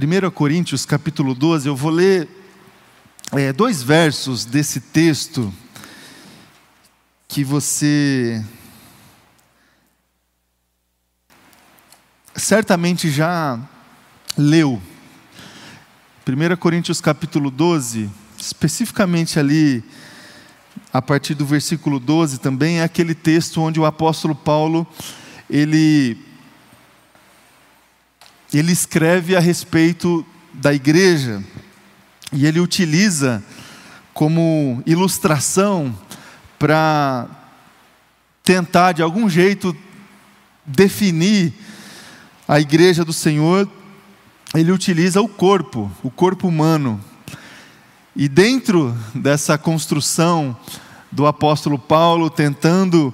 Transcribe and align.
1 0.00 0.30
Coríntios 0.30 0.86
capítulo 0.86 1.34
12, 1.34 1.66
eu 1.66 1.74
vou 1.74 1.90
ler 1.90 2.28
é, 3.32 3.52
dois 3.52 3.82
versos 3.82 4.44
desse 4.44 4.80
texto 4.80 5.52
que 7.26 7.42
você 7.42 8.44
certamente 12.36 13.10
já 13.10 13.58
leu. 14.36 14.80
1 16.24 16.56
Coríntios 16.58 17.00
capítulo 17.00 17.50
12, 17.50 18.08
especificamente 18.38 19.36
ali, 19.36 19.82
a 20.92 21.02
partir 21.02 21.34
do 21.34 21.44
versículo 21.44 21.98
12 21.98 22.38
também, 22.38 22.78
é 22.78 22.84
aquele 22.84 23.16
texto 23.16 23.60
onde 23.60 23.80
o 23.80 23.84
apóstolo 23.84 24.36
Paulo, 24.36 24.86
ele 25.50 26.27
ele 28.52 28.72
escreve 28.72 29.36
a 29.36 29.40
respeito 29.40 30.24
da 30.52 30.72
igreja 30.72 31.42
e 32.32 32.46
ele 32.46 32.60
utiliza 32.60 33.42
como 34.14 34.82
ilustração 34.86 35.96
para 36.58 37.26
tentar 38.42 38.92
de 38.92 39.02
algum 39.02 39.28
jeito 39.28 39.76
definir 40.64 41.52
a 42.46 42.58
igreja 42.58 43.04
do 43.04 43.12
Senhor, 43.12 43.68
ele 44.54 44.72
utiliza 44.72 45.20
o 45.20 45.28
corpo, 45.28 45.90
o 46.02 46.10
corpo 46.10 46.48
humano. 46.48 46.98
E 48.16 48.26
dentro 48.28 48.96
dessa 49.14 49.58
construção 49.58 50.56
do 51.12 51.26
apóstolo 51.26 51.78
Paulo, 51.78 52.30
tentando 52.30 53.12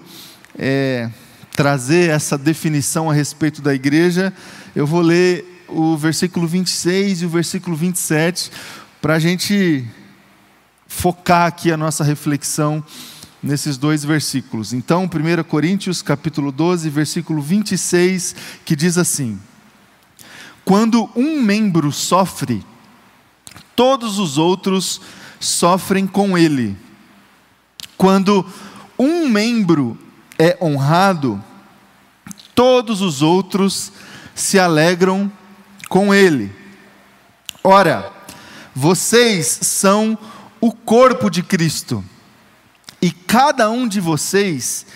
é, 0.56 1.10
trazer 1.50 2.10
essa 2.10 2.38
definição 2.38 3.10
a 3.10 3.12
respeito 3.12 3.60
da 3.60 3.74
igreja, 3.74 4.32
eu 4.74 4.86
vou 4.86 5.00
ler 5.00 5.64
o 5.68 5.96
versículo 5.96 6.48
26 6.48 7.22
e 7.22 7.26
o 7.26 7.28
versículo 7.28 7.76
27 7.76 8.50
para 9.00 9.14
a 9.14 9.18
gente 9.20 9.84
focar 10.88 11.46
aqui 11.46 11.70
a 11.70 11.76
nossa 11.76 12.02
reflexão 12.02 12.84
nesses 13.40 13.76
dois 13.76 14.04
versículos. 14.04 14.72
Então, 14.72 15.04
1 15.04 15.44
Coríntios 15.44 16.02
capítulo 16.02 16.50
12, 16.50 16.90
versículo 16.90 17.40
26, 17.40 18.34
que 18.64 18.74
diz 18.74 18.98
assim: 18.98 19.38
Quando 20.64 21.08
um 21.14 21.40
membro 21.40 21.92
sofre, 21.92 22.64
todos 23.76 24.18
os 24.18 24.38
outros 24.38 25.00
sofrem 25.38 26.04
com 26.04 26.36
ele. 26.36 26.76
Quando 27.96 28.44
um 28.98 29.28
membro 29.28 29.96
é 30.36 30.58
honrado, 30.60 31.42
todos 32.56 33.00
os 33.00 33.22
outros 33.22 33.92
se 34.34 34.58
alegram 34.58 35.30
com 35.88 36.12
ele. 36.12 36.52
Ora, 37.62 38.12
vocês 38.74 39.46
são 39.46 40.18
o 40.60 40.72
corpo 40.72 41.30
de 41.30 41.42
Cristo, 41.42 42.04
e 43.00 43.10
cada 43.10 43.70
um 43.70 43.86
de 43.86 44.00
vocês, 44.00 44.86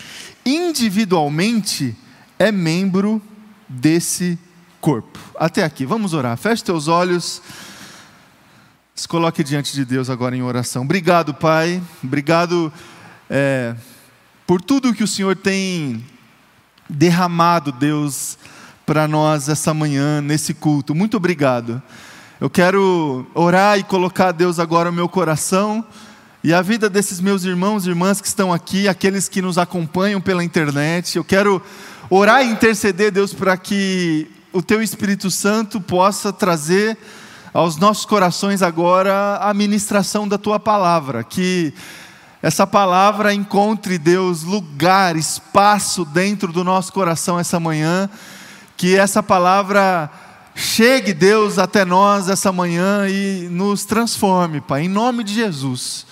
individualmente, 0.44 1.94
é 2.38 2.50
membro 2.50 3.22
desse 3.68 4.38
corpo. 4.80 5.18
Até 5.38 5.62
aqui, 5.62 5.84
vamos 5.84 6.14
orar. 6.14 6.36
Feche 6.38 6.64
teus 6.64 6.88
olhos. 6.88 7.42
Se 8.94 9.06
coloque 9.06 9.44
diante 9.44 9.74
de 9.74 9.84
Deus 9.84 10.08
agora 10.08 10.34
em 10.34 10.42
oração. 10.42 10.82
Obrigado, 10.82 11.34
Pai. 11.34 11.82
Obrigado 12.02 12.72
é, 13.28 13.76
por 14.46 14.62
tudo 14.62 14.94
que 14.94 15.04
o 15.04 15.08
Senhor 15.08 15.36
tem 15.36 16.04
derramado, 16.88 17.70
Deus, 17.70 18.37
para 18.88 19.06
nós 19.06 19.50
essa 19.50 19.74
manhã, 19.74 20.22
nesse 20.22 20.54
culto. 20.54 20.94
Muito 20.94 21.18
obrigado. 21.18 21.82
Eu 22.40 22.48
quero 22.48 23.26
orar 23.34 23.78
e 23.78 23.82
colocar 23.82 24.28
a 24.28 24.32
Deus 24.32 24.58
agora 24.58 24.90
no 24.90 24.96
meu 24.96 25.10
coração 25.10 25.84
e 26.42 26.54
a 26.54 26.62
vida 26.62 26.88
desses 26.88 27.20
meus 27.20 27.44
irmãos 27.44 27.84
e 27.84 27.90
irmãs 27.90 28.18
que 28.18 28.26
estão 28.26 28.50
aqui, 28.50 28.88
aqueles 28.88 29.28
que 29.28 29.42
nos 29.42 29.58
acompanham 29.58 30.22
pela 30.22 30.42
internet. 30.42 31.18
Eu 31.18 31.22
quero 31.22 31.60
orar 32.08 32.42
e 32.42 32.50
interceder, 32.50 33.12
Deus, 33.12 33.34
para 33.34 33.58
que 33.58 34.26
o 34.54 34.62
Teu 34.62 34.82
Espírito 34.82 35.30
Santo 35.30 35.82
possa 35.82 36.32
trazer 36.32 36.96
aos 37.52 37.76
nossos 37.76 38.06
corações 38.06 38.62
agora 38.62 39.36
a 39.42 39.52
ministração 39.52 40.26
da 40.26 40.38
Tua 40.38 40.58
palavra, 40.58 41.22
que 41.22 41.74
essa 42.40 42.66
palavra 42.66 43.34
encontre, 43.34 43.98
Deus, 43.98 44.44
lugar, 44.44 45.14
espaço 45.14 46.06
dentro 46.06 46.50
do 46.54 46.64
nosso 46.64 46.90
coração 46.90 47.38
essa 47.38 47.60
manhã 47.60 48.08
que 48.78 48.96
essa 48.96 49.20
palavra 49.20 50.08
chegue, 50.54 51.12
Deus, 51.12 51.58
até 51.58 51.84
nós 51.84 52.28
essa 52.28 52.52
manhã 52.52 53.08
e 53.08 53.48
nos 53.50 53.84
transforme, 53.84 54.60
Pai, 54.60 54.84
em 54.84 54.88
nome 54.88 55.24
de 55.24 55.34
Jesus. 55.34 56.06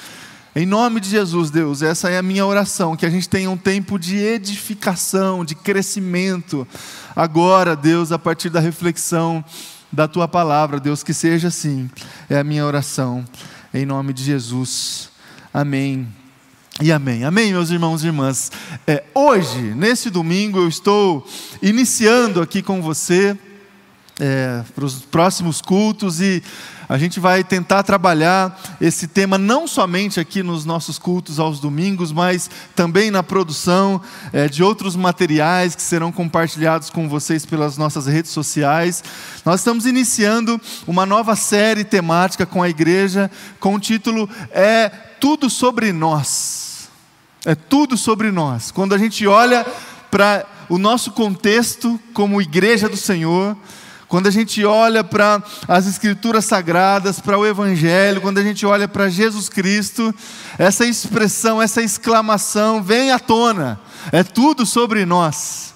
Em 0.54 0.66
nome 0.66 1.00
de 1.00 1.08
Jesus, 1.08 1.50
Deus, 1.50 1.80
essa 1.80 2.10
é 2.10 2.18
a 2.18 2.22
minha 2.22 2.44
oração, 2.44 2.96
que 2.96 3.06
a 3.06 3.10
gente 3.10 3.28
tenha 3.28 3.48
um 3.48 3.56
tempo 3.56 3.98
de 3.98 4.16
edificação, 4.16 5.44
de 5.44 5.54
crescimento. 5.54 6.66
Agora, 7.14 7.76
Deus, 7.76 8.10
a 8.10 8.18
partir 8.18 8.50
da 8.50 8.58
reflexão 8.58 9.44
da 9.92 10.08
tua 10.08 10.26
palavra, 10.26 10.80
Deus, 10.80 11.04
que 11.04 11.14
seja 11.14 11.48
assim. 11.48 11.88
É 12.28 12.38
a 12.38 12.44
minha 12.44 12.66
oração. 12.66 13.24
Em 13.72 13.86
nome 13.86 14.12
de 14.12 14.24
Jesus. 14.24 15.10
Amém. 15.54 16.08
E 16.78 16.92
amém. 16.92 17.24
Amém, 17.24 17.52
meus 17.52 17.70
irmãos 17.70 18.04
e 18.04 18.06
irmãs. 18.08 18.52
É, 18.86 19.02
hoje, 19.14 19.62
nesse 19.74 20.10
domingo, 20.10 20.58
eu 20.58 20.68
estou 20.68 21.26
iniciando 21.62 22.42
aqui 22.42 22.60
com 22.60 22.82
você 22.82 23.34
é, 24.20 24.62
para 24.74 24.84
os 24.84 24.96
próximos 25.00 25.62
cultos 25.62 26.20
e 26.20 26.42
a 26.86 26.98
gente 26.98 27.18
vai 27.18 27.42
tentar 27.42 27.82
trabalhar 27.82 28.60
esse 28.78 29.08
tema 29.08 29.38
não 29.38 29.66
somente 29.66 30.20
aqui 30.20 30.42
nos 30.42 30.66
nossos 30.66 30.98
cultos 30.98 31.40
aos 31.40 31.60
domingos, 31.60 32.12
mas 32.12 32.50
também 32.74 33.10
na 33.10 33.22
produção 33.22 33.98
é, 34.30 34.46
de 34.46 34.62
outros 34.62 34.94
materiais 34.94 35.74
que 35.74 35.80
serão 35.80 36.12
compartilhados 36.12 36.90
com 36.90 37.08
vocês 37.08 37.46
pelas 37.46 37.78
nossas 37.78 38.06
redes 38.06 38.32
sociais. 38.32 39.02
Nós 39.46 39.60
estamos 39.60 39.86
iniciando 39.86 40.60
uma 40.86 41.06
nova 41.06 41.34
série 41.36 41.84
temática 41.84 42.44
com 42.44 42.62
a 42.62 42.68
igreja 42.68 43.30
com 43.58 43.76
o 43.76 43.80
título 43.80 44.28
É 44.50 44.90
Tudo 45.18 45.48
sobre 45.48 45.90
Nós 45.90 46.65
é 47.46 47.54
tudo 47.54 47.96
sobre 47.96 48.32
nós. 48.32 48.72
Quando 48.72 48.92
a 48.92 48.98
gente 48.98 49.24
olha 49.24 49.64
para 50.10 50.44
o 50.68 50.78
nosso 50.78 51.12
contexto 51.12 51.98
como 52.12 52.42
igreja 52.42 52.88
do 52.88 52.96
Senhor, 52.96 53.56
quando 54.08 54.26
a 54.26 54.30
gente 54.32 54.64
olha 54.64 55.04
para 55.04 55.40
as 55.68 55.86
Escrituras 55.86 56.44
Sagradas, 56.44 57.20
para 57.20 57.38
o 57.38 57.46
Evangelho, 57.46 58.20
quando 58.20 58.38
a 58.38 58.42
gente 58.42 58.66
olha 58.66 58.88
para 58.88 59.08
Jesus 59.08 59.48
Cristo, 59.48 60.12
essa 60.58 60.84
expressão, 60.84 61.62
essa 61.62 61.80
exclamação 61.80 62.82
vem 62.82 63.12
à 63.12 63.18
tona, 63.18 63.80
é 64.10 64.24
tudo 64.24 64.66
sobre 64.66 65.06
nós. 65.06 65.72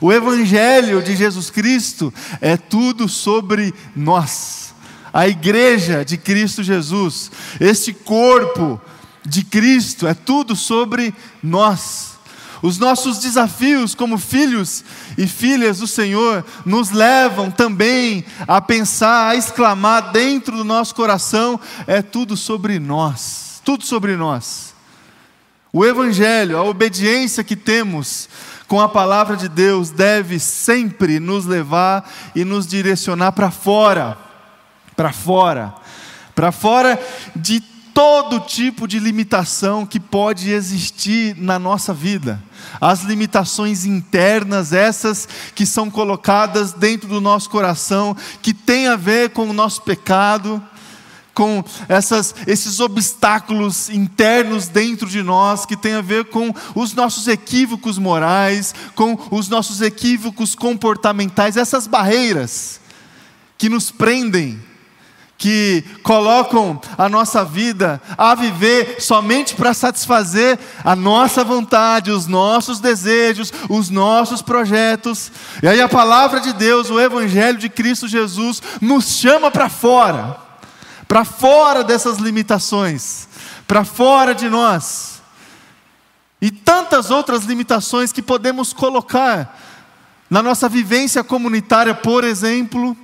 O 0.00 0.10
Evangelho 0.10 1.02
de 1.02 1.14
Jesus 1.14 1.50
Cristo 1.50 2.12
é 2.40 2.56
tudo 2.56 3.08
sobre 3.08 3.74
nós. 3.94 4.74
A 5.12 5.28
igreja 5.28 6.02
de 6.02 6.16
Cristo 6.16 6.62
Jesus, 6.62 7.30
este 7.60 7.92
corpo 7.92 8.80
de 9.24 9.44
Cristo, 9.44 10.06
é 10.06 10.14
tudo 10.14 10.56
sobre 10.56 11.14
nós. 11.42 12.18
Os 12.62 12.78
nossos 12.78 13.18
desafios 13.18 13.94
como 13.94 14.18
filhos 14.18 14.84
e 15.16 15.26
filhas 15.26 15.78
do 15.78 15.86
Senhor 15.86 16.44
nos 16.64 16.90
levam 16.90 17.50
também 17.50 18.24
a 18.46 18.60
pensar, 18.60 19.30
a 19.30 19.36
exclamar 19.36 20.12
dentro 20.12 20.56
do 20.56 20.64
nosso 20.64 20.94
coração: 20.94 21.58
é 21.86 22.02
tudo 22.02 22.36
sobre 22.36 22.78
nós, 22.78 23.62
tudo 23.64 23.84
sobre 23.84 24.14
nós. 24.14 24.74
O 25.72 25.86
Evangelho, 25.86 26.58
a 26.58 26.62
obediência 26.62 27.44
que 27.44 27.56
temos 27.56 28.28
com 28.66 28.80
a 28.80 28.88
palavra 28.88 29.36
de 29.36 29.48
Deus 29.48 29.90
deve 29.90 30.38
sempre 30.38 31.18
nos 31.18 31.46
levar 31.46 32.08
e 32.34 32.44
nos 32.44 32.66
direcionar 32.66 33.32
para 33.32 33.50
fora, 33.50 34.18
para 34.94 35.12
fora, 35.12 35.74
para 36.34 36.52
fora 36.52 37.00
de 37.34 37.60
todo 37.94 38.40
tipo 38.40 38.86
de 38.86 38.98
limitação 38.98 39.84
que 39.84 40.00
pode 40.00 40.50
existir 40.50 41.36
na 41.36 41.58
nossa 41.58 41.92
vida. 41.92 42.42
As 42.80 43.02
limitações 43.02 43.84
internas, 43.84 44.72
essas 44.72 45.28
que 45.54 45.66
são 45.66 45.90
colocadas 45.90 46.72
dentro 46.72 47.08
do 47.08 47.20
nosso 47.20 47.50
coração, 47.50 48.16
que 48.42 48.54
tem 48.54 48.86
a 48.86 48.96
ver 48.96 49.30
com 49.30 49.48
o 49.48 49.52
nosso 49.52 49.82
pecado, 49.82 50.62
com 51.34 51.64
essas, 51.88 52.34
esses 52.46 52.80
obstáculos 52.80 53.88
internos 53.88 54.68
dentro 54.68 55.08
de 55.08 55.22
nós, 55.22 55.64
que 55.64 55.76
tem 55.76 55.94
a 55.94 56.02
ver 56.02 56.26
com 56.26 56.54
os 56.74 56.92
nossos 56.94 57.28
equívocos 57.28 57.98
morais, 57.98 58.74
com 58.94 59.18
os 59.30 59.48
nossos 59.48 59.80
equívocos 59.80 60.54
comportamentais, 60.54 61.56
essas 61.56 61.86
barreiras 61.86 62.80
que 63.56 63.68
nos 63.68 63.90
prendem 63.90 64.69
que 65.40 65.82
colocam 66.02 66.78
a 66.98 67.08
nossa 67.08 67.42
vida 67.42 67.98
a 68.18 68.34
viver 68.34 69.00
somente 69.00 69.54
para 69.54 69.72
satisfazer 69.72 70.58
a 70.84 70.94
nossa 70.94 71.42
vontade, 71.42 72.10
os 72.10 72.26
nossos 72.26 72.78
desejos, 72.78 73.50
os 73.70 73.88
nossos 73.88 74.42
projetos. 74.42 75.32
E 75.62 75.66
aí 75.66 75.80
a 75.80 75.88
palavra 75.88 76.40
de 76.40 76.52
Deus, 76.52 76.90
o 76.90 77.00
Evangelho 77.00 77.56
de 77.56 77.70
Cristo 77.70 78.06
Jesus, 78.06 78.62
nos 78.82 79.06
chama 79.06 79.50
para 79.50 79.70
fora, 79.70 80.36
para 81.08 81.24
fora 81.24 81.82
dessas 81.82 82.18
limitações, 82.18 83.26
para 83.66 83.82
fora 83.82 84.34
de 84.34 84.50
nós. 84.50 85.22
E 86.38 86.50
tantas 86.50 87.10
outras 87.10 87.44
limitações 87.44 88.12
que 88.12 88.20
podemos 88.20 88.74
colocar 88.74 89.58
na 90.28 90.42
nossa 90.42 90.68
vivência 90.68 91.24
comunitária, 91.24 91.94
por 91.94 92.24
exemplo 92.24 92.94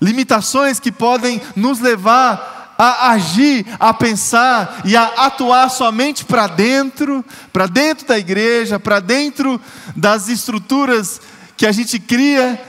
Limitações 0.00 0.78
que 0.78 0.92
podem 0.92 1.40
nos 1.56 1.80
levar 1.80 2.74
a 2.78 3.10
agir, 3.10 3.66
a 3.80 3.92
pensar 3.92 4.82
e 4.84 4.96
a 4.96 5.04
atuar 5.26 5.68
somente 5.68 6.24
para 6.24 6.46
dentro, 6.46 7.24
para 7.52 7.66
dentro 7.66 8.06
da 8.06 8.16
igreja, 8.16 8.78
para 8.78 9.00
dentro 9.00 9.60
das 9.96 10.28
estruturas 10.28 11.20
que 11.56 11.66
a 11.66 11.72
gente 11.72 11.98
cria 11.98 12.60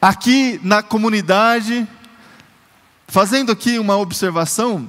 aqui 0.00 0.60
na 0.62 0.84
comunidade. 0.84 1.86
Fazendo 3.08 3.50
aqui 3.50 3.78
uma 3.80 3.96
observação, 3.96 4.88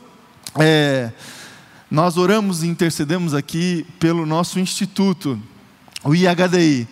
é, 0.59 1.11
nós 1.89 2.15
oramos 2.15 2.61
e 2.61 2.67
intercedemos 2.67 3.33
aqui 3.33 3.83
pelo 3.99 4.27
nosso 4.27 4.59
instituto, 4.59 5.41
o 6.03 6.13
IHDI. 6.13 6.87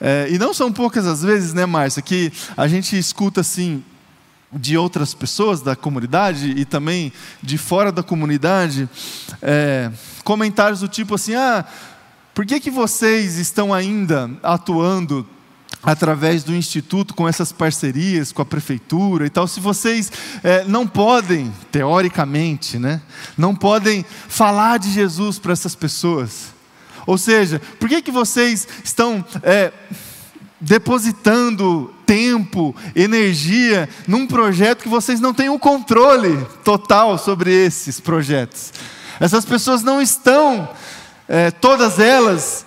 É, 0.00 0.28
e 0.30 0.38
não 0.38 0.52
são 0.52 0.72
poucas 0.72 1.06
as 1.06 1.22
vezes, 1.22 1.52
né, 1.52 1.64
Márcia, 1.64 2.02
que 2.02 2.32
a 2.56 2.66
gente 2.66 2.98
escuta 2.98 3.42
assim, 3.42 3.84
de 4.52 4.76
outras 4.76 5.14
pessoas 5.14 5.60
da 5.60 5.76
comunidade 5.76 6.50
e 6.50 6.64
também 6.64 7.12
de 7.42 7.56
fora 7.56 7.92
da 7.92 8.02
comunidade, 8.02 8.88
é, 9.40 9.90
comentários 10.24 10.80
do 10.80 10.88
tipo 10.88 11.14
assim: 11.14 11.34
ah, 11.34 11.64
por 12.34 12.44
que, 12.44 12.58
que 12.58 12.70
vocês 12.70 13.36
estão 13.36 13.72
ainda 13.72 14.30
atuando 14.42 15.26
através 15.82 16.44
do 16.44 16.54
instituto 16.54 17.14
com 17.14 17.26
essas 17.26 17.52
parcerias 17.52 18.32
com 18.32 18.42
a 18.42 18.44
prefeitura 18.44 19.26
e 19.26 19.30
tal, 19.30 19.46
se 19.46 19.60
vocês 19.60 20.12
é, 20.42 20.64
não 20.64 20.86
podem, 20.86 21.52
teoricamente, 21.72 22.78
né, 22.78 23.00
não 23.36 23.54
podem 23.54 24.04
falar 24.28 24.78
de 24.78 24.90
Jesus 24.90 25.38
para 25.38 25.52
essas 25.52 25.74
pessoas? 25.74 26.52
Ou 27.06 27.16
seja, 27.16 27.60
por 27.78 27.88
que, 27.88 28.02
que 28.02 28.10
vocês 28.10 28.68
estão 28.84 29.24
é, 29.42 29.72
depositando 30.60 31.92
tempo, 32.04 32.74
energia 32.94 33.88
num 34.06 34.26
projeto 34.26 34.82
que 34.82 34.88
vocês 34.88 35.20
não 35.20 35.32
têm 35.32 35.48
o 35.48 35.54
um 35.54 35.58
controle 35.58 36.44
total 36.64 37.16
sobre 37.16 37.50
esses 37.50 37.98
projetos. 38.00 38.72
Essas 39.18 39.44
pessoas 39.44 39.82
não 39.82 40.02
estão, 40.02 40.68
é, 41.28 41.50
todas 41.50 41.98
elas, 41.98 42.66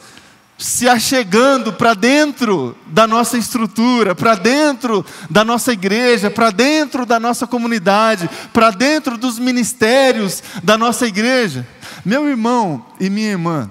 se 0.57 0.87
achegando 0.87 1.73
para 1.73 1.93
dentro 1.93 2.75
da 2.87 3.05
nossa 3.05 3.37
estrutura, 3.37 4.15
para 4.15 4.35
dentro 4.35 5.05
da 5.29 5.43
nossa 5.43 5.73
igreja, 5.73 6.31
para 6.31 6.51
dentro 6.51 7.05
da 7.05 7.19
nossa 7.19 7.45
comunidade, 7.45 8.29
para 8.53 8.71
dentro 8.71 9.17
dos 9.17 9.37
ministérios 9.37 10.41
da 10.63 10.77
nossa 10.77 11.05
igreja. 11.05 11.67
Meu 12.05 12.29
irmão 12.29 12.85
e 12.99 13.09
minha 13.09 13.31
irmã, 13.31 13.69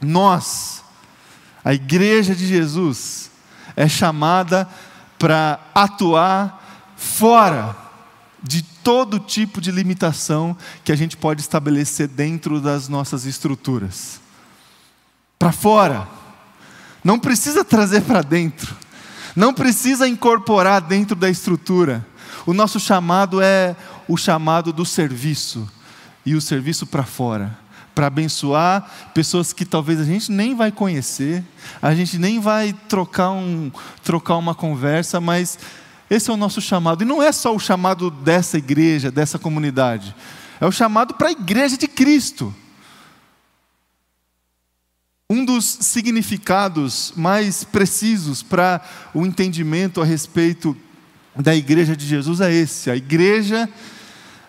nós, 0.00 0.82
a 1.64 1.72
igreja 1.72 2.34
de 2.34 2.46
Jesus, 2.46 3.30
é 3.76 3.88
chamada 3.88 4.66
para 5.18 5.60
atuar 5.74 6.94
fora 6.96 7.76
de 8.42 8.62
todo 8.62 9.18
tipo 9.18 9.60
de 9.60 9.70
limitação 9.70 10.56
que 10.82 10.90
a 10.90 10.96
gente 10.96 11.16
pode 11.16 11.42
estabelecer 11.42 12.08
dentro 12.08 12.60
das 12.60 12.88
nossas 12.88 13.26
estruturas. 13.26 14.20
Para 15.38 15.52
fora. 15.52 16.08
Não 17.04 17.18
precisa 17.18 17.64
trazer 17.64 18.02
para 18.02 18.22
dentro. 18.22 18.74
Não 19.34 19.52
precisa 19.52 20.08
incorporar 20.08 20.80
dentro 20.80 21.14
da 21.14 21.28
estrutura. 21.28 22.04
O 22.46 22.54
nosso 22.54 22.80
chamado 22.80 23.42
é 23.42 23.76
o 24.08 24.16
chamado 24.16 24.72
do 24.72 24.84
serviço 24.84 25.70
e 26.24 26.34
o 26.34 26.40
serviço 26.40 26.86
para 26.86 27.04
fora 27.04 27.65
para 27.96 28.08
abençoar 28.08 29.10
pessoas 29.14 29.54
que 29.54 29.64
talvez 29.64 29.98
a 29.98 30.04
gente 30.04 30.30
nem 30.30 30.54
vai 30.54 30.70
conhecer, 30.70 31.42
a 31.80 31.94
gente 31.94 32.18
nem 32.18 32.38
vai 32.38 32.74
trocar, 32.90 33.30
um, 33.30 33.72
trocar 34.04 34.36
uma 34.36 34.54
conversa, 34.54 35.18
mas 35.18 35.58
esse 36.10 36.28
é 36.28 36.34
o 36.34 36.36
nosso 36.36 36.60
chamado. 36.60 37.02
E 37.02 37.06
não 37.06 37.22
é 37.22 37.32
só 37.32 37.56
o 37.56 37.58
chamado 37.58 38.10
dessa 38.10 38.58
igreja, 38.58 39.10
dessa 39.10 39.38
comunidade, 39.38 40.14
é 40.60 40.66
o 40.66 40.70
chamado 40.70 41.14
para 41.14 41.28
a 41.28 41.32
igreja 41.32 41.78
de 41.78 41.88
Cristo. 41.88 42.54
Um 45.30 45.42
dos 45.42 45.64
significados 45.64 47.14
mais 47.16 47.64
precisos 47.64 48.42
para 48.42 48.82
o 49.14 49.24
entendimento 49.24 50.02
a 50.02 50.04
respeito 50.04 50.76
da 51.34 51.56
igreja 51.56 51.96
de 51.96 52.06
Jesus 52.06 52.42
é 52.42 52.52
esse: 52.52 52.90
a 52.90 52.96
igreja 52.96 53.66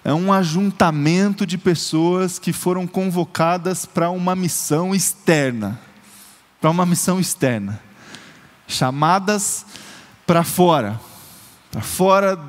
é 0.08 0.14
um 0.14 0.32
ajuntamento 0.32 1.46
de 1.46 1.58
pessoas 1.58 2.40
que 2.40 2.54
foram 2.54 2.88
convocadas 2.88 3.86
para 3.86 4.10
uma 4.10 4.38
missão 4.38 4.96
externa. 4.96 5.78
Para 6.62 6.70
uma 6.70 6.86
missão 6.86 7.20
externa. 7.20 7.78
Chamadas 8.70 9.66
para 10.26 10.46
fora. 10.46 10.98
Para 11.70 11.82
fora 11.82 12.40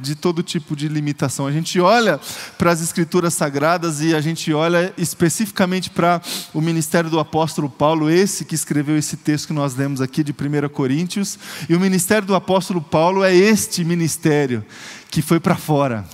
de 0.00 0.14
todo 0.14 0.44
tipo 0.44 0.76
de 0.76 0.86
limitação. 0.86 1.48
A 1.48 1.50
gente 1.50 1.80
olha 1.80 2.20
para 2.56 2.70
as 2.70 2.80
Escrituras 2.80 3.34
Sagradas 3.34 4.00
e 4.00 4.14
a 4.14 4.20
gente 4.20 4.54
olha 4.54 4.94
especificamente 4.96 5.90
para 5.90 6.22
o 6.54 6.60
ministério 6.60 7.10
do 7.10 7.18
apóstolo 7.18 7.68
Paulo, 7.68 8.08
esse 8.08 8.44
que 8.44 8.54
escreveu 8.54 8.96
esse 8.96 9.16
texto 9.16 9.48
que 9.48 9.52
nós 9.52 9.74
lemos 9.74 10.00
aqui 10.00 10.22
de 10.22 10.30
1 10.30 10.68
Coríntios. 10.68 11.36
E 11.68 11.74
o 11.74 11.80
ministério 11.80 12.28
do 12.28 12.36
apóstolo 12.36 12.80
Paulo 12.80 13.24
é 13.24 13.34
este 13.34 13.82
ministério 13.82 14.64
que 15.10 15.20
foi 15.20 15.40
para 15.40 15.56
fora 15.56 16.06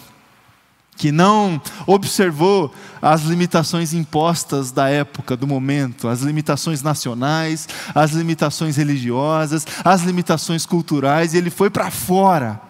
que 0.96 1.10
não 1.10 1.60
observou 1.86 2.72
as 3.02 3.22
limitações 3.22 3.92
impostas 3.92 4.70
da 4.70 4.88
época, 4.88 5.36
do 5.36 5.46
momento, 5.46 6.08
as 6.08 6.20
limitações 6.20 6.82
nacionais, 6.82 7.68
as 7.94 8.12
limitações 8.12 8.76
religiosas, 8.76 9.66
as 9.84 10.02
limitações 10.02 10.64
culturais, 10.64 11.34
e 11.34 11.38
ele 11.38 11.50
foi 11.50 11.68
para 11.68 11.90
fora, 11.90 12.60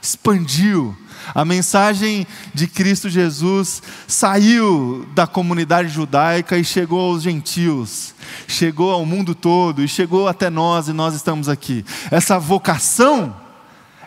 expandiu. 0.00 0.96
A 1.34 1.44
mensagem 1.44 2.26
de 2.52 2.66
Cristo 2.66 3.08
Jesus 3.08 3.82
saiu 4.08 5.06
da 5.14 5.26
comunidade 5.26 5.88
judaica 5.88 6.58
e 6.58 6.64
chegou 6.64 7.12
aos 7.12 7.22
gentios, 7.22 8.12
chegou 8.48 8.90
ao 8.90 9.06
mundo 9.06 9.34
todo 9.34 9.84
e 9.84 9.88
chegou 9.88 10.26
até 10.26 10.50
nós, 10.50 10.88
e 10.88 10.92
nós 10.92 11.14
estamos 11.14 11.48
aqui. 11.48 11.84
Essa 12.10 12.38
vocação, 12.38 13.36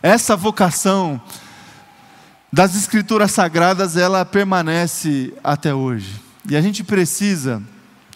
essa 0.02 0.36
vocação, 0.36 1.22
das 2.52 2.76
Escrituras 2.76 3.32
Sagradas, 3.32 3.98
ela 3.98 4.24
permanece 4.24 5.34
até 5.44 5.74
hoje. 5.74 6.22
E 6.48 6.56
a 6.56 6.62
gente 6.62 6.84
precisa, 6.84 7.62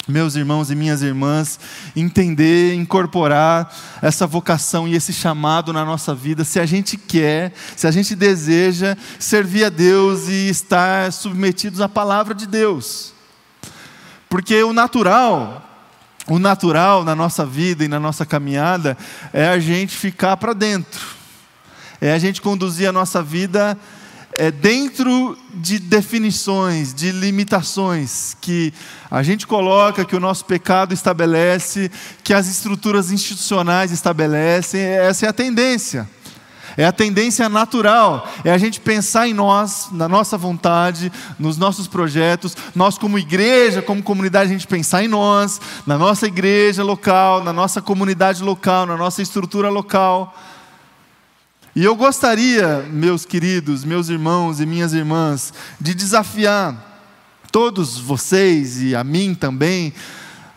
meus 0.07 0.35
irmãos 0.35 0.69
e 0.69 0.75
minhas 0.75 1.01
irmãs, 1.01 1.59
entender, 1.95 2.73
incorporar 2.75 3.73
essa 4.01 4.27
vocação 4.27 4.87
e 4.87 4.95
esse 4.95 5.11
chamado 5.11 5.73
na 5.73 5.83
nossa 5.83 6.13
vida, 6.13 6.43
se 6.43 6.59
a 6.59 6.65
gente 6.65 6.95
quer, 6.95 7.53
se 7.75 7.87
a 7.87 7.91
gente 7.91 8.15
deseja 8.15 8.95
servir 9.17 9.65
a 9.65 9.69
Deus 9.69 10.27
e 10.27 10.49
estar 10.49 11.11
submetidos 11.11 11.81
à 11.81 11.89
palavra 11.89 12.33
de 12.33 12.47
Deus. 12.47 13.13
Porque 14.29 14.61
o 14.63 14.71
natural, 14.71 15.67
o 16.27 16.37
natural 16.37 17.03
na 17.03 17.15
nossa 17.15 17.45
vida 17.45 17.83
e 17.83 17.87
na 17.87 17.99
nossa 17.99 18.25
caminhada 18.25 18.95
é 19.33 19.47
a 19.49 19.59
gente 19.59 19.97
ficar 19.97 20.37
para 20.37 20.53
dentro, 20.53 21.07
é 21.99 22.13
a 22.13 22.19
gente 22.19 22.41
conduzir 22.41 22.87
a 22.87 22.93
nossa 22.93 23.23
vida 23.23 23.77
é, 24.39 24.49
dentro 24.49 25.37
de 25.53 25.77
definições, 25.77 26.93
de 26.93 27.11
limitações 27.11 28.37
que 28.39 28.73
a 29.11 29.21
gente 29.21 29.45
coloca, 29.45 30.05
que 30.05 30.15
o 30.15 30.19
nosso 30.19 30.45
pecado 30.45 30.93
estabelece, 30.93 31.91
que 32.23 32.33
as 32.33 32.47
estruturas 32.47 33.11
institucionais 33.11 33.91
estabelecem, 33.91 34.79
essa 34.81 35.25
é 35.25 35.29
a 35.29 35.33
tendência. 35.33 36.09
É 36.77 36.85
a 36.85 36.91
tendência 36.93 37.49
natural, 37.49 38.25
é 38.45 38.51
a 38.51 38.57
gente 38.57 38.79
pensar 38.79 39.27
em 39.27 39.33
nós, 39.33 39.89
na 39.91 40.07
nossa 40.07 40.37
vontade, 40.37 41.11
nos 41.37 41.57
nossos 41.57 41.87
projetos, 41.87 42.55
nós 42.73 42.97
como 42.97 43.19
igreja, 43.19 43.81
como 43.81 44.01
comunidade, 44.01 44.49
a 44.49 44.53
gente 44.53 44.67
pensar 44.67 45.03
em 45.03 45.09
nós, 45.09 45.59
na 45.85 45.97
nossa 45.97 46.27
igreja 46.27 46.81
local, 46.81 47.43
na 47.43 47.51
nossa 47.51 47.81
comunidade 47.81 48.41
local, 48.41 48.85
na 48.85 48.95
nossa 48.95 49.21
estrutura 49.21 49.69
local. 49.69 50.33
E 51.79 51.83
eu 51.85 51.95
gostaria, 51.95 52.85
meus 52.91 53.23
queridos, 53.23 53.85
meus 53.85 54.09
irmãos 54.09 54.59
e 54.59 54.65
minhas 54.65 54.91
irmãs, 54.91 55.53
de 55.79 55.93
desafiar 55.93 56.75
todos 57.53 57.97
vocês 57.97 58.81
e 58.81 58.93
a 58.93 59.01
mim 59.01 59.33
também, 59.33 59.93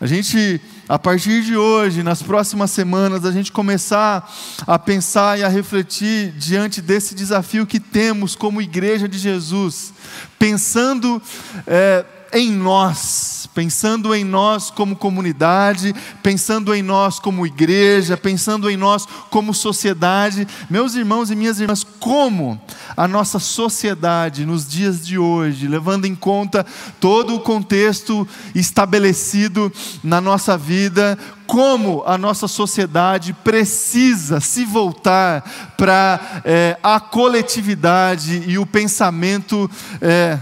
a 0.00 0.07
gente 0.09 0.61
a 0.88 0.99
partir 0.99 1.45
de 1.45 1.57
hoje, 1.57 2.02
nas 2.02 2.25
próximas 2.25 2.73
semanas, 2.73 3.25
a 3.25 3.31
gente 3.31 3.52
começar 3.52 4.29
a 4.67 4.76
pensar 4.81 5.38
e 5.38 5.45
a 5.45 5.49
refletir 5.49 6.33
diante 6.33 6.83
desse 6.83 7.14
desafio 7.14 7.69
que 7.69 7.79
temos 7.79 8.35
como 8.35 8.61
igreja 8.61 9.09
de 9.09 9.17
Jesus, 9.17 9.95
pensando 10.41 11.23
é, 11.69 12.05
em 12.33 12.51
nós, 12.51 13.49
pensando 13.55 14.15
em 14.15 14.25
nós 14.25 14.71
como 14.71 14.97
comunidade, 14.97 15.95
pensando 16.23 16.75
em 16.75 16.83
nós 16.83 17.19
como 17.19 17.47
igreja, 17.47 18.17
pensando 18.17 18.71
em 18.71 18.77
nós 18.77 19.07
como 19.29 19.53
sociedade. 19.53 20.49
Meus 20.71 20.95
irmãos 20.95 21.31
e 21.31 21.37
minhas 21.37 21.61
irmãs, 21.61 21.85
como 22.01 22.61
a 22.97 23.07
nossa 23.07 23.39
sociedade 23.39 24.47
nos 24.47 24.67
dias 24.67 25.07
de 25.07 25.19
hoje, 25.19 25.69
levando 25.69 26.07
em 26.07 26.15
conta 26.15 26.65
todo 26.99 27.35
o 27.35 27.41
contexto 27.41 28.27
estabelecido 28.55 29.71
na 30.03 30.21
nossa 30.21 30.57
vida, 30.57 31.19
como 31.47 32.03
a 32.07 32.17
nossa 32.17 32.49
sociedade 32.49 33.35
precisa 33.35 34.41
se 34.41 34.65
voltar 34.65 35.75
para 35.77 36.43
é, 36.47 36.79
a 36.83 36.99
coletividade 36.99 38.45
e 38.47 38.59
o 38.59 38.65
pensamento. 38.65 39.71
É, 40.01 40.39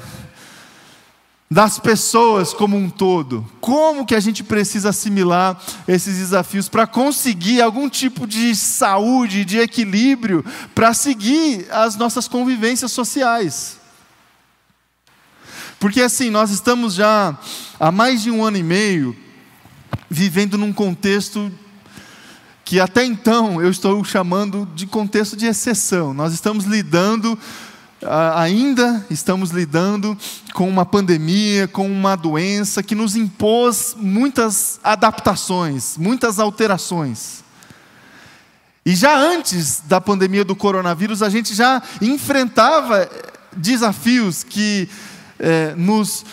das 1.53 1.81
pessoas 1.81 2.55
como 2.55 2.77
um 2.77 2.89
todo. 2.89 3.45
Como 3.61 4.07
que 4.07 4.15
a 4.15 4.21
gente 4.21 4.45
precisa 4.45 4.91
assimilar 4.91 5.61
esses 5.89 6.17
desafios 6.17 6.69
para 6.69 6.87
conseguir 6.87 7.61
algum 7.61 7.89
tipo 7.89 8.25
de 8.25 8.55
saúde, 8.55 9.45
de 9.45 9.59
equilíbrio, 9.59 10.45
para 10.77 10.95
seguir 10.95 11.67
as 11.73 11.97
nossas 11.97 12.29
convivências 12.29 12.93
sociais? 12.93 13.79
Porque 15.81 16.01
assim, 16.01 16.31
nós 16.31 16.53
estamos 16.53 16.95
já 16.95 17.37
há 17.81 17.91
mais 17.91 18.23
de 18.23 18.31
um 18.31 18.45
ano 18.45 18.59
e 18.59 18.63
meio 18.63 19.17
vivendo 20.09 20.57
num 20.57 20.73
contexto 20.73 21.51
que 22.65 22.79
até 22.79 23.05
então 23.05 23.61
eu 23.61 23.69
estou 23.69 24.05
chamando 24.05 24.69
de 24.77 24.87
contexto 24.87 25.37
de 25.37 25.47
exceção. 25.47 26.15
Nós 26.15 26.33
estamos 26.33 26.65
lidando 26.67 27.37
ainda 28.07 29.05
estamos 29.11 29.51
lidando 29.51 30.17
com 30.55 30.69
uma 30.69 30.87
pandemia, 30.87 31.69
com 31.69 31.87
uma 31.87 32.17
doença 32.17 32.83
que 32.83 32.95
nos 32.95 33.15
impôs 33.15 33.95
muitas 33.99 34.81
adaptações, 34.83 35.97
muitas 35.97 36.39
alterações. 36.39 37.45
E 38.85 38.95
já 38.95 39.17
antes 39.17 39.83
da 39.87 40.01
pandemia 40.01 40.45
do 40.45 40.57
coronavírus, 40.57 41.23
a 41.23 41.29
gente 41.29 41.55
já 41.55 41.83
enfrentava 42.01 43.09
desafios 43.55 44.43
que 44.43 44.89
eh, 45.39 45.75
nos 45.77 46.25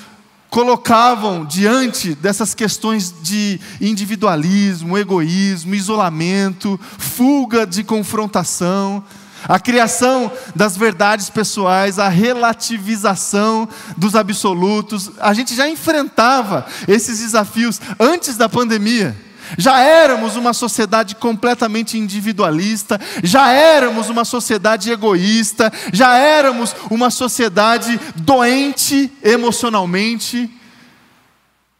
colocavam 0.50 1.46
diante 1.46 2.16
dessas 2.16 2.54
questões 2.54 3.14
de 3.22 3.60
individualismo, 3.82 4.98
egoísmo, 4.98 5.76
isolamento, 5.76 6.80
fuga 6.98 7.68
de 7.68 7.84
confrontação 7.84 9.04
a 9.48 9.60
criação 9.60 10.32
das 10.56 10.77
verdades 10.77 11.29
pessoais, 11.29 12.00
a 12.00 12.08
relativização 12.08 13.67
dos 13.98 14.15
absolutos. 14.15 15.12
A 15.20 15.34
gente 15.34 15.56
já 15.56 15.67
enfrentava 15.67 16.65
esses 16.88 17.20
desafios 17.20 17.79
antes 18.00 18.38
da 18.38 18.48
pandemia. 18.48 19.15
Já 19.58 19.79
éramos 19.79 20.36
uma 20.36 20.53
sociedade 20.53 21.15
completamente 21.15 21.98
individualista, 21.98 23.00
já 23.24 23.51
éramos 23.51 24.10
uma 24.10 24.25
sociedade 24.25 24.91
egoísta, 24.91 25.72
já 25.94 26.17
éramos 26.17 26.75
uma 26.89 27.10
sociedade 27.10 27.98
doente 28.15 29.12
emocionalmente, 29.24 30.51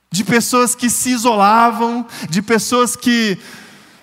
de 0.10 0.24
pessoas 0.24 0.74
que 0.74 0.90
se 0.90 1.10
isolavam, 1.10 2.06
de 2.30 2.42
pessoas 2.42 2.96
que 2.96 3.38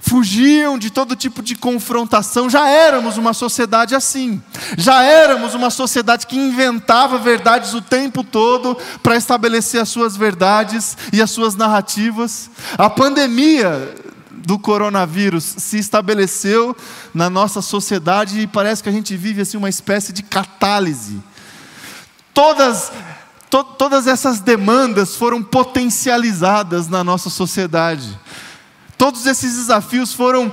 fugiam 0.06 0.76
de 0.78 0.90
todo 0.90 1.16
tipo 1.16 1.42
de 1.42 1.54
confrontação. 1.54 2.50
Já 2.50 2.68
éramos 2.68 3.16
uma 3.16 3.32
sociedade 3.32 3.94
assim. 3.94 4.42
Já 4.76 5.02
éramos 5.02 5.54
uma 5.54 5.70
sociedade 5.70 6.26
que 6.26 6.37
inventava 6.37 7.16
verdades 7.16 7.73
o 7.73 7.80
tempo 7.80 8.23
todo 8.23 8.76
para 9.02 9.16
estabelecer 9.16 9.80
as 9.80 9.88
suas 9.88 10.14
verdades 10.14 10.94
e 11.11 11.23
as 11.23 11.30
suas 11.30 11.56
narrativas. 11.56 12.50
A 12.76 12.90
pandemia 12.90 13.94
do 14.30 14.58
coronavírus 14.58 15.42
se 15.42 15.78
estabeleceu 15.78 16.76
na 17.14 17.30
nossa 17.30 17.62
sociedade 17.62 18.40
e 18.40 18.46
parece 18.46 18.82
que 18.82 18.90
a 18.90 18.92
gente 18.92 19.16
vive 19.16 19.40
assim 19.40 19.56
uma 19.56 19.70
espécie 19.70 20.12
de 20.12 20.23
catálise. 20.23 21.18
Todas 22.34 22.92
to, 23.49 23.64
todas 23.64 24.06
essas 24.06 24.38
demandas 24.38 25.16
foram 25.16 25.42
potencializadas 25.42 26.88
na 26.88 27.02
nossa 27.02 27.30
sociedade. 27.30 28.18
Todos 28.96 29.26
esses 29.26 29.56
desafios 29.56 30.12
foram 30.12 30.52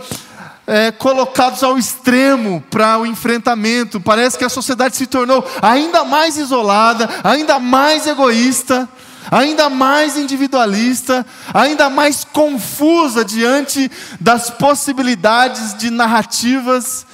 é, 0.65 0.91
colocados 0.91 1.63
ao 1.63 1.77
extremo 1.77 2.63
para 2.69 2.97
o 2.97 3.05
enfrentamento. 3.05 3.99
Parece 3.99 4.37
que 4.37 4.45
a 4.45 4.49
sociedade 4.49 4.95
se 4.95 5.07
tornou 5.07 5.45
ainda 5.61 6.03
mais 6.03 6.37
isolada, 6.37 7.09
ainda 7.23 7.59
mais 7.59 8.07
egoísta, 8.07 8.87
ainda 9.29 9.69
mais 9.69 10.17
individualista, 10.17 11.25
ainda 11.53 11.89
mais 11.89 12.23
confusa 12.23 13.23
diante 13.23 13.91
das 14.19 14.49
possibilidades 14.49 15.77
de 15.77 15.89
narrativas 15.89 17.05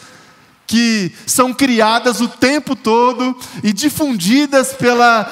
que 0.66 1.14
são 1.26 1.54
criadas 1.54 2.20
o 2.20 2.28
tempo 2.28 2.76
todo 2.76 3.38
e 3.64 3.72
difundidas 3.72 4.74
pela 4.74 5.32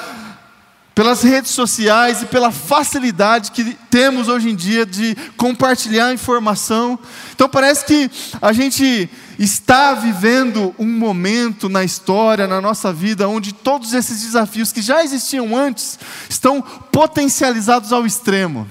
pelas 0.96 1.24
redes 1.24 1.52
sociais 1.52 2.22
e 2.22 2.26
pela 2.26 2.52
facilidade 2.52 3.52
que 3.52 3.74
temos 3.92 4.30
hoje 4.30 4.50
em 4.50 4.56
dia 4.56 4.86
de 4.86 5.14
compartilhar 5.36 6.14
informação. 6.14 6.98
Então 7.34 7.50
parece 7.50 7.86
que 7.86 8.10
a 8.42 8.54
gente 8.54 9.10
está 9.38 9.94
vivendo 9.94 10.74
um 10.80 10.88
momento 10.88 11.68
na 11.68 11.84
história, 11.84 12.48
na 12.48 12.62
nossa 12.62 12.94
vida, 12.94 13.28
onde 13.28 13.54
todos 13.54 13.94
esses 13.94 14.22
desafios 14.22 14.72
que 14.72 14.82
já 14.82 15.04
existiam 15.04 15.54
antes 15.54 16.00
estão 16.30 16.62
potencializados 16.62 17.92
ao 17.92 18.06
extremo. 18.06 18.66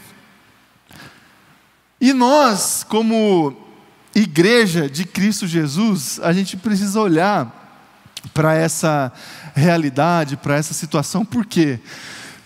E 2.01 2.15
nós, 2.15 2.87
como 2.89 3.55
igreja 4.15 4.89
de 4.89 5.05
Cristo 5.05 5.47
Jesus, 5.47 6.19
a 6.23 6.33
gente 6.33 6.57
precisa 6.57 7.01
olhar 7.01 7.61
para 8.33 8.55
essa 8.55 9.13
realidade, 9.55 10.39
para 10.39 10.57
essa 10.57 10.73
situação, 10.73 11.23
por 11.23 11.45
quê? 11.45 11.79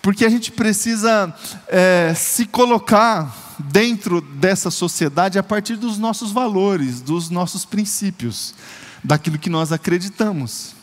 Porque 0.02 0.24
a 0.24 0.28
gente 0.28 0.52
precisa 0.52 1.34
é, 1.68 2.14
se 2.14 2.46
colocar 2.46 3.56
dentro 3.58 4.20
dessa 4.20 4.70
sociedade 4.70 5.38
a 5.38 5.42
partir 5.42 5.76
dos 5.76 5.98
nossos 5.98 6.30
valores, 6.30 7.00
dos 7.00 7.28
nossos 7.30 7.64
princípios, 7.64 8.54
daquilo 9.02 9.38
que 9.38 9.50
nós 9.50 9.72
acreditamos. 9.72 10.76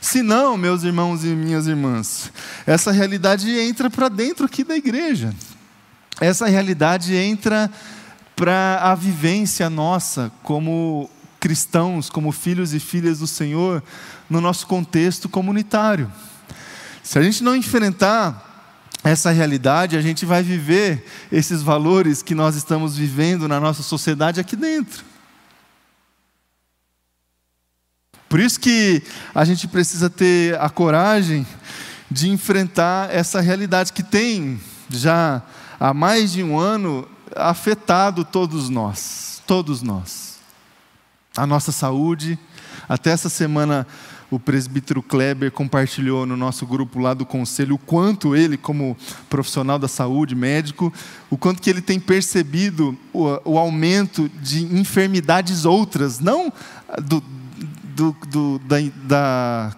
Se 0.00 0.22
não, 0.22 0.56
meus 0.56 0.82
irmãos 0.82 1.24
e 1.24 1.28
minhas 1.28 1.66
irmãs, 1.66 2.32
essa 2.66 2.92
realidade 2.92 3.50
entra 3.50 3.90
para 3.90 4.08
dentro 4.08 4.46
aqui 4.46 4.64
da 4.64 4.76
igreja. 4.76 5.34
Essa 6.20 6.46
realidade 6.46 7.14
entra 7.14 7.70
para 8.34 8.80
a 8.82 8.94
vivência 8.94 9.68
nossa 9.68 10.32
como 10.42 11.10
cristãos, 11.40 12.10
como 12.10 12.32
filhos 12.32 12.72
e 12.74 12.80
filhas 12.80 13.18
do 13.20 13.26
Senhor, 13.26 13.82
no 14.28 14.40
nosso 14.40 14.66
contexto 14.66 15.28
comunitário. 15.28 16.10
Se 17.08 17.18
a 17.18 17.22
gente 17.22 17.42
não 17.42 17.56
enfrentar 17.56 18.68
essa 19.02 19.30
realidade, 19.30 19.96
a 19.96 20.00
gente 20.02 20.26
vai 20.26 20.42
viver 20.42 21.06
esses 21.32 21.62
valores 21.62 22.22
que 22.22 22.34
nós 22.34 22.54
estamos 22.54 22.98
vivendo 22.98 23.48
na 23.48 23.58
nossa 23.58 23.82
sociedade 23.82 24.38
aqui 24.38 24.54
dentro. 24.54 25.02
Por 28.28 28.38
isso 28.38 28.60
que 28.60 29.02
a 29.34 29.42
gente 29.46 29.66
precisa 29.66 30.10
ter 30.10 30.60
a 30.60 30.68
coragem 30.68 31.46
de 32.10 32.28
enfrentar 32.28 33.08
essa 33.10 33.40
realidade 33.40 33.94
que 33.94 34.02
tem 34.02 34.60
já 34.90 35.40
há 35.80 35.94
mais 35.94 36.30
de 36.30 36.42
um 36.42 36.58
ano 36.58 37.08
afetado 37.34 38.22
todos 38.22 38.68
nós, 38.68 39.42
todos 39.46 39.80
nós. 39.80 40.36
A 41.34 41.46
nossa 41.46 41.72
saúde, 41.72 42.38
até 42.86 43.12
essa 43.12 43.30
semana 43.30 43.86
o 44.30 44.38
presbítero 44.38 45.02
Kleber 45.02 45.50
compartilhou 45.50 46.26
no 46.26 46.36
nosso 46.36 46.66
grupo 46.66 46.98
lá 46.98 47.14
do 47.14 47.24
conselho 47.24 47.76
o 47.76 47.78
quanto 47.78 48.36
ele, 48.36 48.56
como 48.56 48.96
profissional 49.28 49.78
da 49.78 49.88
saúde, 49.88 50.34
médico, 50.34 50.92
o 51.30 51.38
quanto 51.38 51.62
que 51.62 51.70
ele 51.70 51.80
tem 51.80 51.98
percebido 51.98 52.96
o, 53.12 53.52
o 53.52 53.58
aumento 53.58 54.28
de 54.42 54.64
enfermidades 54.64 55.64
outras, 55.64 56.20
não 56.20 56.52
do, 57.02 57.22
do, 57.94 58.16
do 58.28 58.58
da, 58.60 58.76
da 59.04 59.76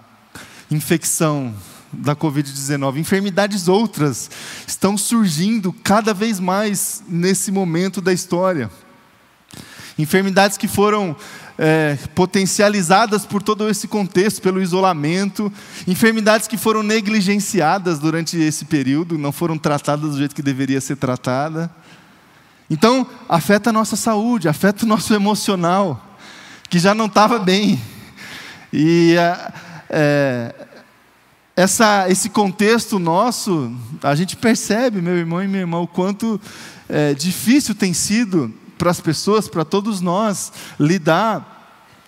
infecção 0.71 1.55
da 1.93 2.15
Covid-19, 2.15 2.99
enfermidades 2.99 3.69
outras 3.69 4.31
estão 4.67 4.97
surgindo 4.97 5.73
cada 5.73 6.15
vez 6.15 6.39
mais 6.39 7.03
nesse 7.09 7.51
momento 7.51 8.01
da 8.01 8.13
história. 8.13 8.71
Enfermidades 10.01 10.57
que 10.57 10.67
foram 10.67 11.15
é, 11.59 11.99
potencializadas 12.15 13.27
por 13.27 13.43
todo 13.43 13.69
esse 13.69 13.87
contexto, 13.87 14.41
pelo 14.41 14.63
isolamento, 14.63 15.53
enfermidades 15.87 16.49
que 16.49 16.57
foram 16.57 16.83
negligenciadas 16.83 17.99
durante 17.99 18.39
esse 18.39 18.65
período, 18.65 19.19
não 19.19 19.31
foram 19.31 19.59
tratadas 19.59 20.13
do 20.13 20.17
jeito 20.17 20.35
que 20.35 20.41
deveria 20.41 20.81
ser 20.81 20.97
tratada. 20.97 21.71
Então, 22.71 23.07
afeta 23.29 23.69
a 23.69 23.73
nossa 23.73 23.95
saúde, 23.95 24.49
afeta 24.49 24.87
o 24.87 24.89
nosso 24.89 25.13
emocional, 25.13 26.17
que 26.71 26.79
já 26.79 26.95
não 26.95 27.07
estava 27.07 27.39
bem. 27.39 27.79
E 28.73 29.17
é, 29.91 30.55
essa, 31.55 32.09
esse 32.09 32.31
contexto 32.31 32.99
nosso, 32.99 33.71
a 34.03 34.15
gente 34.15 34.35
percebe, 34.35 35.03
meu 35.03 35.19
irmão 35.19 35.43
e 35.43 35.49
minha 35.49 35.61
irmã, 35.61 35.79
o 35.79 35.87
quanto 35.87 36.41
é, 36.89 37.13
difícil 37.13 37.75
tem 37.75 37.93
sido 37.93 38.55
para 38.81 38.91
as 38.91 38.99
pessoas, 38.99 39.47
para 39.47 39.63
todos 39.63 40.01
nós, 40.01 40.51
lidar 40.79 41.59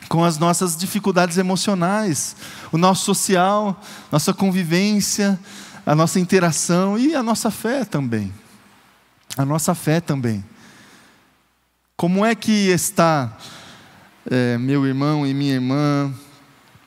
com 0.08 0.24
as 0.24 0.38
nossas 0.38 0.74
dificuldades 0.74 1.36
emocionais, 1.36 2.34
o 2.72 2.78
nosso 2.78 3.04
social, 3.04 3.78
nossa 4.10 4.32
convivência, 4.32 5.38
a 5.84 5.94
nossa 5.94 6.18
interação 6.18 6.98
e 6.98 7.14
a 7.14 7.22
nossa 7.22 7.50
fé 7.50 7.84
também. 7.84 8.32
A 9.36 9.44
nossa 9.44 9.74
fé 9.74 10.00
também. 10.00 10.42
Como 11.94 12.24
é 12.24 12.34
que 12.34 12.70
está, 12.70 13.36
é, 14.30 14.56
meu 14.56 14.86
irmão 14.86 15.26
e 15.26 15.34
minha 15.34 15.52
irmã, 15.52 16.10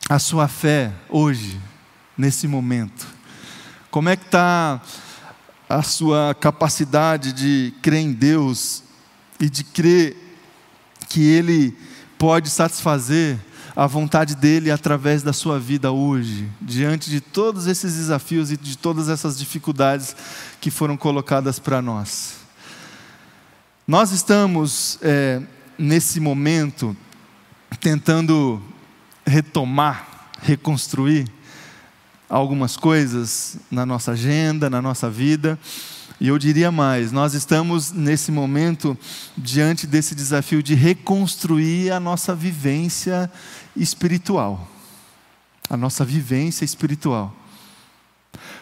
a 0.09 0.17
sua 0.17 0.47
fé 0.47 0.91
hoje, 1.09 1.61
nesse 2.17 2.47
momento? 2.47 3.05
Como 3.91 4.09
é 4.09 4.15
que 4.15 4.25
está 4.25 4.81
a 5.69 5.83
sua 5.83 6.35
capacidade 6.39 7.31
de 7.31 7.71
crer 7.83 7.99
em 7.99 8.11
Deus 8.11 8.83
e 9.39 9.49
de 9.49 9.63
crer 9.63 10.15
que 11.09 11.21
Ele 11.21 11.77
pode 12.17 12.49
satisfazer 12.49 13.37
a 13.75 13.85
vontade 13.87 14.35
dele 14.35 14.71
através 14.71 15.21
da 15.21 15.33
sua 15.33 15.59
vida 15.59 15.91
hoje, 15.91 16.49
diante 16.61 17.09
de 17.09 17.19
todos 17.19 17.67
esses 17.67 17.95
desafios 17.95 18.49
e 18.51 18.55
de 18.55 18.77
todas 18.77 19.09
essas 19.09 19.37
dificuldades 19.37 20.15
que 20.61 20.71
foram 20.71 20.95
colocadas 20.95 21.59
para 21.59 21.81
nós. 21.81 22.35
Nós 23.85 24.11
estamos 24.11 24.97
é, 25.01 25.41
nesse 25.77 26.19
momento 26.19 26.95
tentando 27.79 28.61
retomar, 29.25 30.31
reconstruir 30.41 31.27
algumas 32.29 32.77
coisas 32.77 33.57
na 33.69 33.85
nossa 33.85 34.13
agenda, 34.13 34.69
na 34.69 34.81
nossa 34.81 35.09
vida. 35.09 35.59
E 36.19 36.27
eu 36.27 36.37
diria 36.37 36.71
mais: 36.71 37.11
nós 37.11 37.33
estamos 37.33 37.91
nesse 37.91 38.31
momento 38.31 38.97
diante 39.37 39.85
desse 39.85 40.15
desafio 40.15 40.63
de 40.63 40.73
reconstruir 40.73 41.91
a 41.91 41.99
nossa 41.99 42.33
vivência 42.33 43.31
espiritual. 43.75 44.67
A 45.69 45.75
nossa 45.75 46.05
vivência 46.05 46.63
espiritual. 46.63 47.35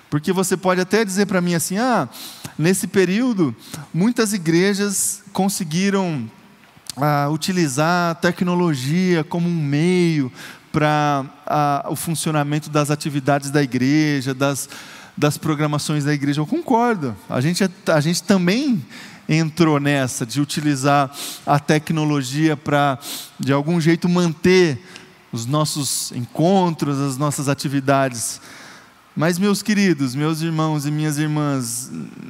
Porque 0.10 0.32
você 0.32 0.56
pode 0.56 0.80
até 0.80 1.04
dizer 1.04 1.26
para 1.26 1.42
mim 1.42 1.54
assim: 1.54 1.78
ah, 1.78 2.08
nesse 2.58 2.88
período, 2.88 3.56
muitas 3.94 4.34
igrejas 4.34 5.24
conseguiram 5.32 6.30
ah, 6.98 7.30
utilizar 7.30 8.12
a 8.12 8.16
tecnologia 8.16 9.24
como 9.24 9.48
um 9.48 9.64
meio 9.64 10.32
para 10.72 11.26
ah, 11.46 11.88
o 11.90 11.96
funcionamento 11.96 12.70
das 12.70 12.90
atividades 12.90 13.52
da 13.52 13.62
igreja, 13.62 14.34
das 14.34 14.68
das 15.18 15.38
programações 15.38 16.04
da 16.04 16.14
igreja. 16.14 16.42
Eu 16.42 16.48
concordo. 16.48 17.16
A 17.30 17.40
gente, 17.40 17.64
a 17.88 18.00
gente 18.00 18.24
também 18.24 18.84
entrou 19.28 19.80
nessa 19.80 20.26
de 20.26 20.42
utilizar 20.42 21.12
a 21.46 21.60
tecnologia 21.60 22.58
para, 22.58 23.00
de 23.40 23.54
algum 23.54 23.80
jeito, 23.80 24.10
manter 24.10 24.80
os 25.32 25.46
nossos 25.46 26.12
encontros, 26.12 27.00
as 27.00 27.18
nossas 27.18 27.48
atividades. 27.48 28.42
Mas, 29.16 29.40
meus 29.40 29.62
queridos, 29.62 30.16
meus 30.16 30.42
irmãos 30.42 30.86
e 30.86 30.92
minhas 30.92 31.18
irmãs, 31.18 31.90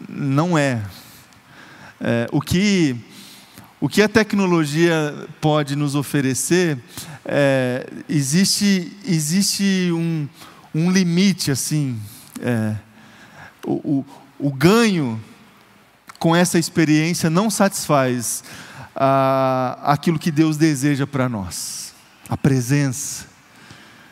não 0.09 0.57
é. 0.57 0.81
é 1.99 2.27
o, 2.31 2.41
que, 2.41 2.95
o 3.79 3.89
que 3.89 4.01
a 4.01 4.09
tecnologia 4.09 5.27
pode 5.41 5.75
nos 5.75 5.95
oferecer, 5.95 6.77
é, 7.25 7.87
existe, 8.07 8.91
existe 9.05 9.89
um, 9.93 10.27
um 10.75 10.91
limite, 10.91 11.51
assim, 11.51 11.97
é, 12.43 12.75
o, 13.65 13.71
o, 13.71 14.05
o, 14.37 14.51
ganho 14.51 15.23
com 16.19 16.35
essa 16.35 16.59
experiência 16.59 17.29
não 17.29 17.49
satisfaz 17.49 18.43
aquilo 19.81 20.19
que 20.19 20.29
Deus 20.29 20.57
deseja 20.57 21.07
para 21.07 21.29
nós: 21.29 21.93
a 22.27 22.35
presença, 22.35 23.27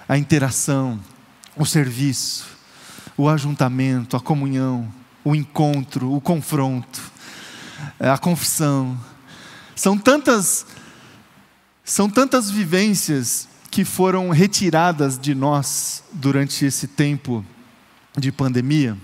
a 0.07 0.17
interação, 0.17 0.97
o 1.57 1.65
serviço, 1.65 2.47
o 3.17 3.27
ajuntamento, 3.27 4.15
a 4.15 4.21
comunhão, 4.21 4.87
o 5.25 5.35
encontro, 5.35 6.13
o 6.13 6.21
confronto, 6.21 7.01
é, 7.99 8.09
a 8.09 8.17
confissão. 8.17 8.97
São 9.75 9.97
tantas, 9.97 10.65
são 11.83 12.09
tantas 12.09 12.49
vivências 12.49 13.49
que 13.69 13.83
foram 13.83 14.29
retiradas 14.29 15.19
de 15.19 15.35
nós 15.35 16.03
durante 16.13 16.65
esse 16.65 16.87
tempo 16.87 17.45
de 18.17 18.31
pandemia, 18.31 18.97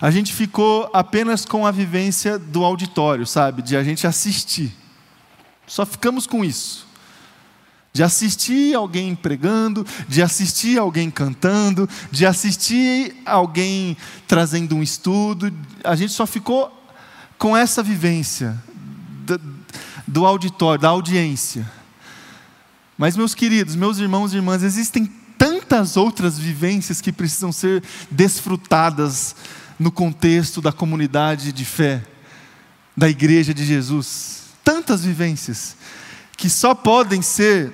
a 0.00 0.10
gente 0.10 0.32
ficou 0.32 0.90
apenas 0.92 1.44
com 1.44 1.66
a 1.66 1.70
vivência 1.70 2.38
do 2.38 2.64
auditório, 2.64 3.26
sabe? 3.26 3.62
De 3.62 3.76
a 3.76 3.82
gente 3.82 4.06
assistir. 4.06 4.72
Só 5.66 5.84
ficamos 5.86 6.26
com 6.26 6.44
isso. 6.44 6.86
De 7.92 8.02
assistir 8.02 8.74
alguém 8.74 9.14
pregando, 9.14 9.86
de 10.06 10.20
assistir 10.20 10.78
alguém 10.78 11.10
cantando, 11.10 11.88
de 12.10 12.26
assistir 12.26 13.16
alguém 13.24 13.96
trazendo 14.28 14.76
um 14.76 14.82
estudo. 14.82 15.52
A 15.82 15.96
gente 15.96 16.12
só 16.12 16.26
ficou 16.26 16.72
com 17.38 17.56
essa 17.56 17.82
vivência 17.82 18.62
do, 20.06 20.26
auditório, 20.26 20.80
da 20.80 20.88
audiência. 20.88 21.70
Mas, 22.98 23.16
meus 23.16 23.34
queridos, 23.34 23.74
meus 23.74 23.98
irmãos 23.98 24.32
e 24.32 24.36
irmãs, 24.36 24.62
existem 24.62 25.10
tantas 25.66 25.96
outras 25.96 26.38
vivências 26.38 27.00
que 27.00 27.12
precisam 27.12 27.50
ser 27.50 27.82
desfrutadas 28.10 29.34
no 29.78 29.90
contexto 29.90 30.62
da 30.62 30.72
comunidade 30.72 31.52
de 31.52 31.64
fé, 31.64 32.02
da 32.96 33.08
igreja 33.08 33.52
de 33.52 33.64
Jesus. 33.64 34.44
Tantas 34.62 35.04
vivências 35.04 35.76
que 36.36 36.48
só 36.48 36.74
podem 36.74 37.20
ser 37.20 37.72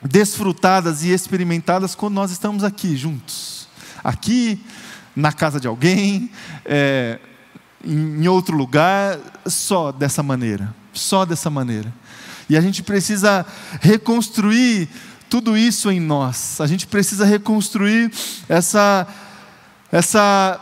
desfrutadas 0.00 1.02
e 1.02 1.10
experimentadas 1.10 1.94
quando 1.94 2.14
nós 2.14 2.30
estamos 2.30 2.62
aqui 2.62 2.96
juntos. 2.96 3.68
Aqui, 4.04 4.64
na 5.14 5.32
casa 5.32 5.58
de 5.58 5.66
alguém, 5.66 6.30
é, 6.64 7.18
em 7.84 8.28
outro 8.28 8.56
lugar, 8.56 9.18
só 9.46 9.90
dessa 9.90 10.22
maneira. 10.22 10.72
Só 10.92 11.24
dessa 11.24 11.50
maneira. 11.50 11.92
E 12.48 12.56
a 12.56 12.60
gente 12.60 12.82
precisa 12.82 13.44
reconstruir 13.80 14.88
tudo 15.28 15.56
isso 15.56 15.90
em 15.90 16.00
nós. 16.00 16.60
A 16.60 16.66
gente 16.66 16.86
precisa 16.86 17.24
reconstruir 17.24 18.10
essa, 18.48 19.06
essa, 19.90 20.60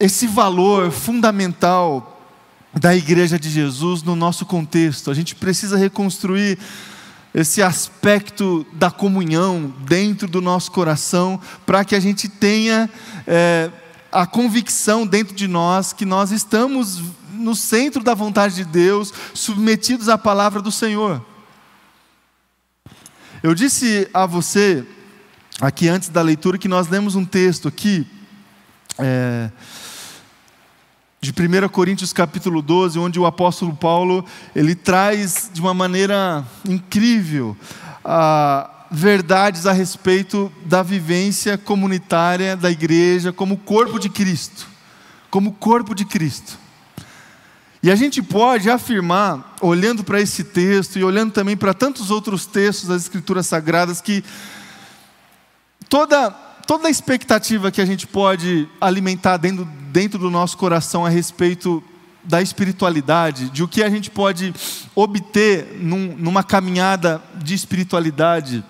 esse 0.00 0.26
valor 0.26 0.90
fundamental 0.90 2.08
da 2.72 2.96
igreja 2.96 3.38
de 3.38 3.50
Jesus 3.50 4.02
no 4.02 4.16
nosso 4.16 4.46
contexto. 4.46 5.10
A 5.10 5.14
gente 5.14 5.34
precisa 5.34 5.76
reconstruir 5.76 6.58
esse 7.34 7.62
aspecto 7.62 8.66
da 8.72 8.90
comunhão 8.90 9.72
dentro 9.86 10.28
do 10.28 10.40
nosso 10.40 10.70
coração, 10.70 11.40
para 11.64 11.84
que 11.84 11.94
a 11.94 12.00
gente 12.00 12.28
tenha 12.28 12.90
é, 13.26 13.70
a 14.10 14.26
convicção 14.26 15.06
dentro 15.06 15.34
de 15.34 15.48
nós 15.48 15.92
que 15.92 16.04
nós 16.04 16.30
estamos 16.30 17.02
no 17.32 17.56
centro 17.56 18.04
da 18.04 18.14
vontade 18.14 18.54
de 18.54 18.64
Deus, 18.64 19.12
submetidos 19.32 20.08
à 20.08 20.18
palavra 20.18 20.60
do 20.60 20.70
Senhor. 20.70 21.24
Eu 23.42 23.56
disse 23.56 24.08
a 24.14 24.24
você, 24.24 24.86
aqui 25.60 25.88
antes 25.88 26.08
da 26.10 26.22
leitura, 26.22 26.56
que 26.56 26.68
nós 26.68 26.86
lemos 26.86 27.16
um 27.16 27.24
texto 27.24 27.66
aqui, 27.66 28.06
é, 28.96 29.50
de 31.20 31.32
1 31.32 31.68
Coríntios 31.68 32.12
capítulo 32.12 32.62
12, 32.62 33.00
onde 33.00 33.18
o 33.18 33.26
apóstolo 33.26 33.74
Paulo, 33.74 34.24
ele 34.54 34.76
traz 34.76 35.50
de 35.52 35.60
uma 35.60 35.74
maneira 35.74 36.46
incrível 36.68 37.56
a, 38.04 38.86
verdades 38.92 39.66
a 39.66 39.72
respeito 39.72 40.52
da 40.64 40.84
vivência 40.84 41.58
comunitária 41.58 42.56
da 42.56 42.70
igreja 42.70 43.32
como 43.32 43.56
corpo 43.56 43.98
de 43.98 44.08
Cristo, 44.08 44.68
como 45.28 45.50
corpo 45.50 45.96
de 45.96 46.04
Cristo. 46.04 46.61
E 47.82 47.90
a 47.90 47.96
gente 47.96 48.22
pode 48.22 48.70
afirmar, 48.70 49.56
olhando 49.60 50.04
para 50.04 50.20
esse 50.20 50.44
texto 50.44 51.00
e 51.00 51.02
olhando 51.04 51.32
também 51.32 51.56
para 51.56 51.74
tantos 51.74 52.12
outros 52.12 52.46
textos 52.46 52.88
das 52.88 53.02
Escrituras 53.02 53.48
Sagradas, 53.48 54.00
que 54.00 54.22
toda, 55.88 56.30
toda 56.64 56.86
a 56.86 56.90
expectativa 56.90 57.72
que 57.72 57.80
a 57.80 57.84
gente 57.84 58.06
pode 58.06 58.68
alimentar 58.80 59.36
dentro, 59.36 59.64
dentro 59.90 60.16
do 60.16 60.30
nosso 60.30 60.56
coração 60.56 61.04
a 61.04 61.08
respeito 61.08 61.82
da 62.22 62.40
espiritualidade, 62.40 63.50
de 63.50 63.64
o 63.64 63.68
que 63.68 63.82
a 63.82 63.90
gente 63.90 64.10
pode 64.10 64.54
obter 64.94 65.76
num, 65.80 66.14
numa 66.16 66.44
caminhada 66.44 67.20
de 67.34 67.52
espiritualidade, 67.52 68.64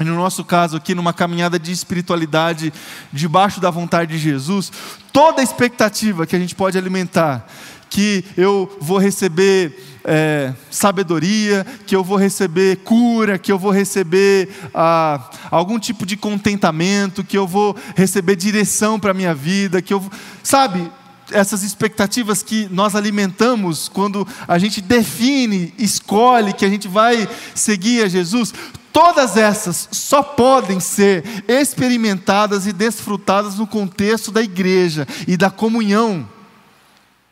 no 0.00 0.16
nosso 0.16 0.44
caso 0.44 0.76
aqui, 0.76 0.96
numa 0.96 1.12
caminhada 1.12 1.60
de 1.60 1.70
espiritualidade 1.70 2.72
debaixo 3.12 3.60
da 3.60 3.70
vontade 3.70 4.14
de 4.14 4.18
Jesus, 4.18 4.72
toda 5.12 5.40
a 5.40 5.44
expectativa 5.44 6.26
que 6.26 6.34
a 6.34 6.38
gente 6.40 6.56
pode 6.56 6.76
alimentar 6.76 7.48
que 7.88 8.24
eu 8.36 8.70
vou 8.80 8.98
receber 8.98 9.98
é, 10.04 10.54
sabedoria, 10.70 11.66
que 11.86 11.94
eu 11.94 12.02
vou 12.02 12.16
receber 12.16 12.76
cura, 12.78 13.38
que 13.38 13.52
eu 13.52 13.58
vou 13.58 13.70
receber 13.70 14.48
ah, 14.74 15.30
algum 15.50 15.78
tipo 15.78 16.06
de 16.06 16.16
contentamento, 16.16 17.22
que 17.22 17.36
eu 17.36 17.46
vou 17.46 17.76
receber 17.94 18.36
direção 18.36 18.98
para 18.98 19.10
a 19.10 19.14
minha 19.14 19.34
vida, 19.34 19.82
que 19.82 19.92
eu. 19.92 20.02
Sabe, 20.42 20.90
essas 21.30 21.62
expectativas 21.62 22.42
que 22.42 22.66
nós 22.70 22.94
alimentamos 22.94 23.86
quando 23.86 24.26
a 24.46 24.58
gente 24.58 24.80
define, 24.80 25.74
escolhe 25.78 26.54
que 26.54 26.64
a 26.64 26.70
gente 26.70 26.88
vai 26.88 27.28
seguir 27.54 28.02
a 28.02 28.08
Jesus, 28.08 28.54
todas 28.92 29.36
essas 29.36 29.88
só 29.92 30.22
podem 30.22 30.80
ser 30.80 31.22
experimentadas 31.46 32.66
e 32.66 32.72
desfrutadas 32.72 33.56
no 33.56 33.66
contexto 33.66 34.32
da 34.32 34.42
igreja 34.42 35.06
e 35.26 35.36
da 35.36 35.50
comunhão 35.50 36.26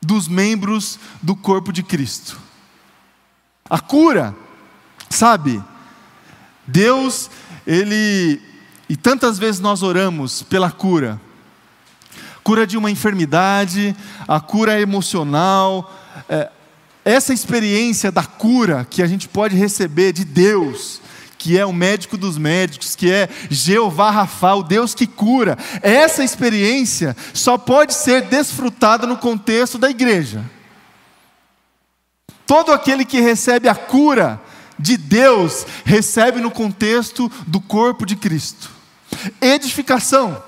dos 0.01 0.29
membros 0.29 0.99
do 1.23 1.35
corpo 1.35 1.73
de 1.73 1.83
Cristo. 1.83 2.39
A 3.69 3.81
cura, 3.81 4.35
sabe? 5.11 5.63
Deus, 6.67 7.31
Ele, 7.67 8.41
e 8.89 8.97
tantas 8.97 9.39
vezes 9.39 9.61
nós 9.61 9.83
oramos 9.83 10.43
pela 10.43 10.71
cura, 10.71 11.21
cura 12.43 12.67
de 12.67 12.77
uma 12.77 12.91
enfermidade, 12.91 13.97
a 14.29 14.39
cura 14.39 14.81
emocional, 14.81 15.93
é, 16.29 16.51
essa 17.05 17.33
experiência 17.33 18.11
da 18.11 18.25
cura 18.25 18.87
que 18.89 19.03
a 19.03 19.07
gente 19.07 19.29
pode 19.29 19.57
receber 19.57 20.13
de 20.13 20.25
Deus, 20.25 21.01
que 21.47 21.57
é 21.57 21.65
o 21.65 21.73
médico 21.73 22.17
dos 22.17 22.37
médicos, 22.37 22.97
que 22.97 23.09
é 23.09 23.29
Jeová 23.49 24.11
Rafa, 24.11 24.55
o 24.55 24.65
Deus 24.65 24.97
que 24.97 25.07
cura, 25.07 25.57
essa 25.81 26.25
experiência 26.25 27.17
só 27.33 27.57
pode 27.57 27.95
ser 27.95 28.23
desfrutada 28.23 29.07
no 29.07 29.17
contexto 29.17 29.79
da 29.79 29.89
igreja. 29.89 30.45
Todo 32.45 32.73
aquele 32.73 33.05
que 33.05 33.21
recebe 33.21 33.69
a 33.69 33.77
cura 33.77 34.43
de 34.77 34.97
Deus, 34.97 35.65
recebe 35.85 36.41
no 36.41 36.51
contexto 36.51 37.31
do 37.47 37.61
corpo 37.61 38.05
de 38.05 38.17
Cristo. 38.17 38.69
Edificação, 39.41 40.43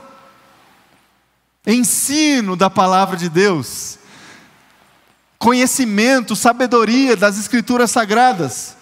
ensino 1.64 2.56
da 2.56 2.68
palavra 2.68 3.16
de 3.16 3.28
Deus, 3.28 4.00
conhecimento, 5.38 6.34
sabedoria 6.34 7.14
das 7.14 7.38
Escrituras 7.38 7.92
Sagradas. 7.92 8.77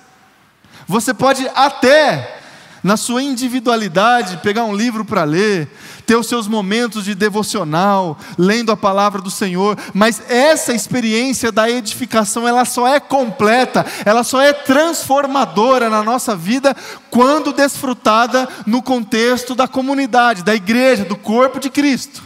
Você 0.86 1.12
pode 1.12 1.48
até, 1.54 2.40
na 2.82 2.96
sua 2.96 3.22
individualidade, 3.22 4.38
pegar 4.38 4.64
um 4.64 4.74
livro 4.74 5.04
para 5.04 5.24
ler, 5.24 5.68
ter 6.06 6.14
os 6.14 6.28
seus 6.28 6.46
momentos 6.46 7.04
de 7.04 7.14
devocional, 7.14 8.16
lendo 8.38 8.70
a 8.70 8.76
palavra 8.76 9.20
do 9.20 9.30
Senhor, 9.30 9.76
mas 9.92 10.22
essa 10.30 10.72
experiência 10.72 11.50
da 11.50 11.68
edificação, 11.68 12.46
ela 12.46 12.64
só 12.64 12.86
é 12.86 13.00
completa, 13.00 13.84
ela 14.04 14.22
só 14.22 14.40
é 14.40 14.52
transformadora 14.52 15.90
na 15.90 16.04
nossa 16.04 16.36
vida 16.36 16.76
quando 17.10 17.52
desfrutada 17.52 18.48
no 18.64 18.80
contexto 18.80 19.56
da 19.56 19.66
comunidade, 19.66 20.44
da 20.44 20.54
igreja, 20.54 21.04
do 21.04 21.16
corpo 21.16 21.58
de 21.58 21.68
Cristo. 21.68 22.22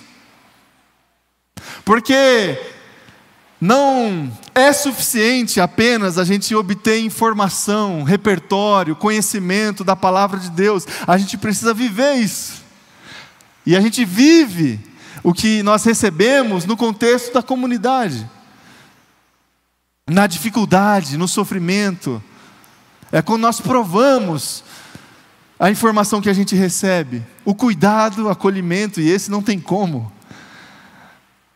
Porque 1.83 2.59
não 3.61 4.33
é 4.55 4.73
suficiente 4.73 5.61
apenas 5.61 6.17
a 6.17 6.25
gente 6.25 6.55
obter 6.55 7.01
informação, 7.01 8.03
repertório, 8.03 8.97
conhecimento 8.97 9.85
da 9.85 9.95
palavra 9.95 10.41
de 10.41 10.51
Deus, 10.51 10.87
a 11.07 11.19
gente 11.19 11.37
precisa 11.37 11.75
viver 11.75 12.15
isso. 12.15 12.63
E 13.67 13.77
a 13.77 13.81
gente 13.81 14.05
vive 14.05 14.81
o 15.23 15.35
que 15.35 15.63
nós 15.63 15.85
recebemos 15.85 16.65
no 16.65 16.77
contexto 16.77 17.35
da 17.35 17.43
comunidade, 17.43 18.29
na 20.09 20.27
dificuldade, 20.27 21.19
no 21.19 21.29
sofrimento. 21.29 22.23
É 23.13 23.21
quando 23.21 23.43
nós 23.43 23.61
provamos 23.61 24.65
a 25.59 25.71
informação 25.71 26.23
que 26.23 26.31
a 26.31 26.33
gente 26.33 26.57
recebe, 26.57 27.23
o 27.45 27.55
cuidado, 27.55 28.25
o 28.25 28.31
acolhimento, 28.31 28.99
e 28.99 29.11
esse 29.11 29.31
não 29.31 29.43
tem 29.43 29.61
como. 29.61 30.11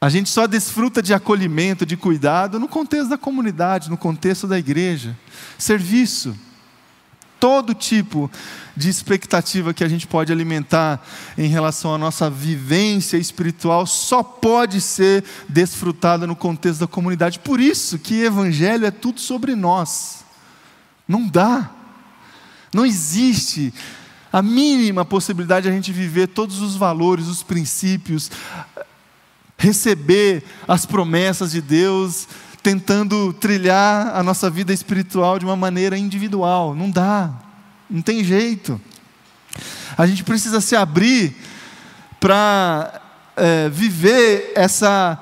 A 0.05 0.11
gente 0.11 0.29
só 0.29 0.47
desfruta 0.47 1.01
de 1.01 1.15
acolhimento, 1.15 1.87
de 1.87 1.97
cuidado 1.97 2.61
no 2.61 2.69
contexto 2.69 3.09
da 3.09 3.17
comunidade, 3.17 3.89
no 3.89 3.97
contexto 3.97 4.47
da 4.47 4.59
igreja. 4.59 5.17
Serviço. 5.57 6.37
Todo 7.41 7.73
tipo 7.73 8.31
de 8.77 8.91
expectativa 8.91 9.73
que 9.73 9.83
a 9.83 9.89
gente 9.89 10.07
pode 10.07 10.31
alimentar 10.31 11.03
em 11.39 11.49
relação 11.49 11.95
à 11.95 11.97
nossa 11.97 12.29
vivência 12.29 13.17
espiritual 13.17 13.87
só 13.87 14.23
pode 14.23 14.79
ser 14.79 15.25
desfrutada 15.49 16.27
no 16.27 16.37
contexto 16.37 16.81
da 16.81 16.87
comunidade. 16.87 17.39
Por 17.39 17.59
isso 17.59 17.99
que 17.99 18.25
evangelho 18.25 18.85
é 18.85 18.91
tudo 18.91 19.21
sobre 19.21 19.55
nós. 19.55 20.23
Não 21.09 21.27
dá. 21.27 21.71
Não 22.75 22.85
existe 22.85 23.73
a 24.31 24.43
mínima 24.43 25.03
possibilidade 25.03 25.65
de 25.65 25.71
a 25.71 25.75
gente 25.75 25.93
viver 25.93 26.27
todos 26.27 26.61
os 26.61 26.77
valores, 26.77 27.27
os 27.27 27.43
princípios, 27.43 28.31
receber 29.57 30.43
as 30.67 30.85
promessas 30.85 31.53
de 31.53 31.61
Deus, 31.61 32.29
tentando 32.63 33.33
trilhar 33.35 34.17
a 34.17 34.23
nossa 34.23 34.49
vida 34.49 34.73
espiritual 34.73 35.39
de 35.39 35.45
uma 35.45 35.57
maneira 35.57 35.97
individual. 35.99 36.75
Não 36.75 36.91
dá, 36.91 37.31
não 37.91 38.03
tem 38.03 38.25
jeito. 38.25 38.81
A 39.97 40.07
gente 40.07 40.25
precisa 40.25 40.61
se 40.61 40.75
abrir 40.75 41.37
para 42.19 43.01
é, 43.37 43.69
viver 43.69 44.53
essa 44.55 45.21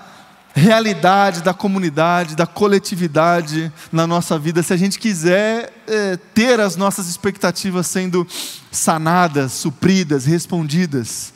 realidade 0.55 1.42
da 1.42 1.55
comunidade, 1.55 2.37
da 2.37 2.47
coletividade 2.47 3.73
na 3.90 4.07
nossa 4.07 4.38
vida, 4.38 4.62
se 4.62 4.73
a 4.73 4.77
gente 4.77 4.99
quiser 4.99 5.73
é, 5.87 6.16
ter 6.35 6.61
as 6.61 6.77
nossas 6.77 7.09
expectativas 7.09 7.87
sendo 7.87 8.27
sanadas, 8.71 9.53
supridas, 9.53 10.27
respondidas. 10.27 11.33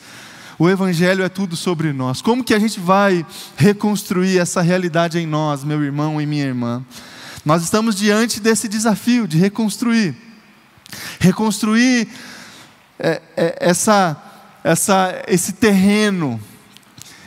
O 0.59 0.71
Evangelho 0.71 1.23
é 1.23 1.29
tudo 1.29 1.55
sobre 1.55 1.93
nós. 1.93 2.23
Como 2.23 2.43
que 2.43 2.55
a 2.55 2.59
gente 2.59 2.81
vai 2.81 3.27
reconstruir 3.57 4.39
essa 4.39 4.63
realidade 4.63 5.19
em 5.19 5.27
nós, 5.27 5.63
meu 5.63 5.83
irmão 5.85 6.21
e 6.21 6.25
minha 6.25 6.45
irmã? 6.45 6.83
Nós 7.45 7.63
estamos 7.63 7.95
diante 7.95 8.41
desse 8.41 8.67
desafio 8.67 9.29
de 9.29 9.37
reconstruir. 9.37 10.17
Reconstruir 11.21 12.09
é, 12.99 13.21
é, 13.37 13.57
essa, 13.61 14.17
essa, 14.65 15.23
esse 15.29 15.53
terreno, 15.53 16.41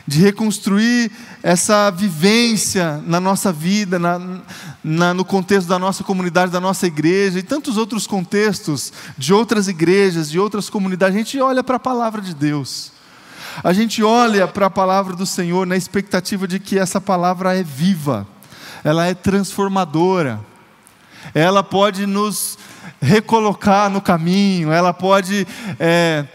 de 0.08 0.18
reconstruir 0.18 1.12
essa 1.40 1.88
vivência 1.90 3.00
na 3.06 3.20
nossa 3.20 3.52
vida, 3.52 3.96
na, 3.96 4.42
na, 4.82 5.14
no 5.14 5.24
contexto 5.24 5.68
da 5.68 5.78
nossa 5.78 6.02
comunidade, 6.02 6.50
da 6.50 6.60
nossa 6.60 6.84
igreja 6.88 7.38
e 7.38 7.44
tantos 7.44 7.76
outros 7.76 8.08
contextos 8.08 8.92
de 9.16 9.32
outras 9.32 9.68
igrejas, 9.68 10.28
de 10.28 10.38
outras 10.38 10.68
comunidades. 10.68 11.14
A 11.14 11.18
gente 11.18 11.40
olha 11.40 11.62
para 11.62 11.76
a 11.76 11.80
palavra 11.80 12.20
de 12.20 12.34
Deus. 12.34 12.90
A 13.62 13.72
gente 13.72 14.02
olha 14.02 14.46
para 14.48 14.66
a 14.66 14.70
palavra 14.70 15.14
do 15.14 15.26
Senhor 15.26 15.66
na 15.66 15.76
expectativa 15.76 16.46
de 16.46 16.58
que 16.58 16.78
essa 16.78 17.00
palavra 17.00 17.56
é 17.56 17.62
viva, 17.62 18.26
ela 18.82 19.06
é 19.06 19.14
transformadora, 19.14 20.40
ela 21.34 21.62
pode 21.62 22.06
nos 22.06 22.58
recolocar 23.00 23.90
no 23.90 24.00
caminho, 24.00 24.72
ela 24.72 24.92
pode 24.92 25.46
é, 25.78 26.26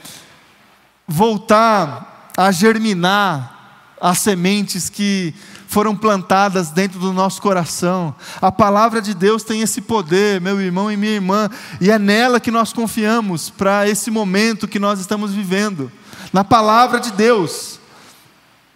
voltar 1.08 2.30
a 2.38 2.52
germinar 2.52 3.56
as 4.02 4.20
sementes 4.20 4.90
que 4.90 5.34
foram 5.68 5.96
plantadas 5.96 6.70
dentro 6.70 7.00
do 7.00 7.12
nosso 7.12 7.42
coração. 7.42 8.16
A 8.42 8.52
palavra 8.52 9.02
de 9.02 9.14
Deus 9.14 9.44
tem 9.44 9.62
esse 9.62 9.82
poder, 9.82 10.40
meu 10.40 10.62
irmão 10.62 10.92
e 10.92 10.98
minha 10.98 11.14
irmã, 11.14 11.50
e 11.82 11.90
é 11.90 11.98
nela 11.98 12.40
que 12.40 12.52
nós 12.52 12.72
confiamos 12.72 13.50
para 13.50 13.88
esse 13.88 14.12
momento 14.12 14.68
que 14.68 14.80
nós 14.80 15.00
estamos 15.00 15.34
vivendo 15.34 15.92
na 16.36 16.44
palavra 16.44 17.00
de 17.00 17.14
Deus, 17.14 17.80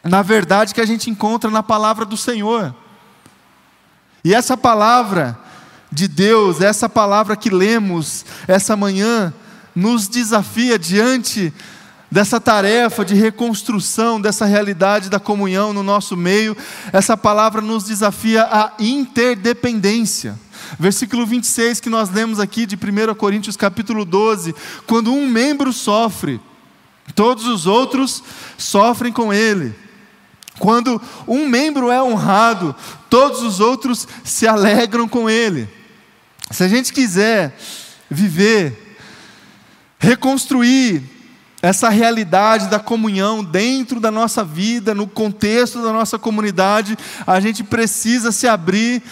na 0.02 0.22
verdade 0.22 0.74
que 0.74 0.80
a 0.80 0.86
gente 0.86 1.10
encontra 1.10 1.52
na 1.52 1.62
palavra 1.62 2.06
do 2.06 2.16
Senhor. 2.16 2.74
E 4.24 4.34
essa 4.34 4.56
palavra 4.56 5.38
de 5.92 6.08
Deus, 6.08 6.62
essa 6.62 6.88
palavra 6.88 7.36
que 7.36 7.50
lemos 7.50 8.26
essa 8.48 8.78
manhã, 8.78 9.34
nos 9.76 10.08
desafia 10.08 10.80
diante 10.80 11.54
dessa 12.10 12.40
tarefa 12.40 13.04
de 13.04 13.14
reconstrução 13.14 14.22
dessa 14.22 14.46
realidade 14.46 15.10
da 15.10 15.20
comunhão 15.20 15.74
no 15.74 15.84
nosso 15.84 16.16
meio, 16.16 16.56
essa 16.94 17.18
palavra 17.18 17.60
nos 17.60 17.84
desafia 17.84 18.48
a 18.50 18.72
interdependência. 18.80 20.40
Versículo 20.80 21.26
26 21.26 21.82
que 21.82 21.90
nós 21.90 22.10
lemos 22.10 22.40
aqui 22.40 22.66
de 22.66 22.78
1 22.78 23.16
Coríntios 23.16 23.58
capítulo 23.58 24.06
12, 24.06 24.56
quando 24.88 25.12
um 25.12 25.28
membro 25.28 25.74
sofre, 25.74 26.40
Todos 27.16 27.46
os 27.46 27.66
outros 27.66 28.24
sofrem 28.58 29.12
com 29.12 29.34
ele. 29.34 29.74
Quando 30.60 31.02
um 31.28 31.48
membro 31.48 31.90
é 31.90 32.02
honrado, 32.02 32.76
todos 33.10 33.42
os 33.42 33.60
outros 33.60 34.08
se 34.24 34.48
alegram 34.48 35.08
com 35.08 35.30
ele. 35.30 35.70
Se 36.52 36.64
a 36.64 36.68
gente 36.68 36.92
quiser 36.92 37.58
viver, 38.10 38.98
reconstruir 39.98 41.04
essa 41.62 41.90
realidade 41.90 42.70
da 42.70 42.80
comunhão 42.80 43.44
dentro 43.44 44.00
da 44.00 44.10
nossa 44.10 44.44
vida, 44.44 44.96
no 44.96 45.06
contexto 45.06 45.82
da 45.82 45.92
nossa 45.92 46.18
comunidade, 46.18 46.98
a 47.28 47.40
gente 47.40 47.64
precisa 47.64 48.32
se 48.32 48.48
abrir 48.48 49.04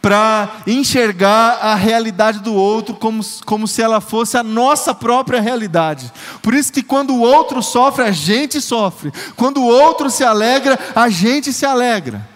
para 0.00 0.62
enxergar 0.66 1.58
a 1.60 1.74
realidade 1.74 2.40
do 2.40 2.54
outro 2.54 2.94
como, 2.94 3.22
como 3.44 3.66
se 3.66 3.82
ela 3.82 4.00
fosse 4.00 4.36
a 4.36 4.42
nossa 4.42 4.94
própria 4.94 5.40
realidade. 5.40 6.12
Por 6.42 6.54
isso 6.54 6.72
que 6.72 6.82
quando 6.82 7.14
o 7.14 7.20
outro 7.20 7.62
sofre, 7.62 8.04
a 8.04 8.12
gente 8.12 8.60
sofre. 8.60 9.12
Quando 9.36 9.58
o 9.58 9.66
outro 9.66 10.08
se 10.10 10.24
alegra, 10.24 10.78
a 10.94 11.08
gente 11.08 11.52
se 11.52 11.66
alegra. 11.66 12.26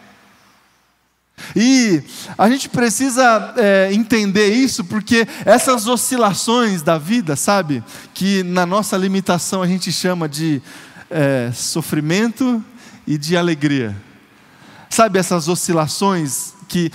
E 1.57 2.03
a 2.38 2.48
gente 2.48 2.68
precisa 2.68 3.55
é, 3.57 3.90
entender 3.92 4.53
isso 4.55 4.85
porque 4.85 5.27
essas 5.44 5.87
oscilações 5.87 6.83
da 6.83 6.98
vida, 6.98 7.37
sabe, 7.37 7.83
que 8.14 8.42
na 8.42 8.64
nossa 8.64 8.96
limitação 8.96 9.62
a 9.62 9.66
gente 9.66 9.90
chama 9.92 10.29
de 10.29 10.62
é, 11.11 11.51
sofrimento 11.53 12.62
e 13.07 13.18
de 13.18 13.37
alegria. 13.37 13.96
Sabe 14.88 15.18
essas 15.18 15.48
oscilações 15.48 16.55
que 16.68 16.90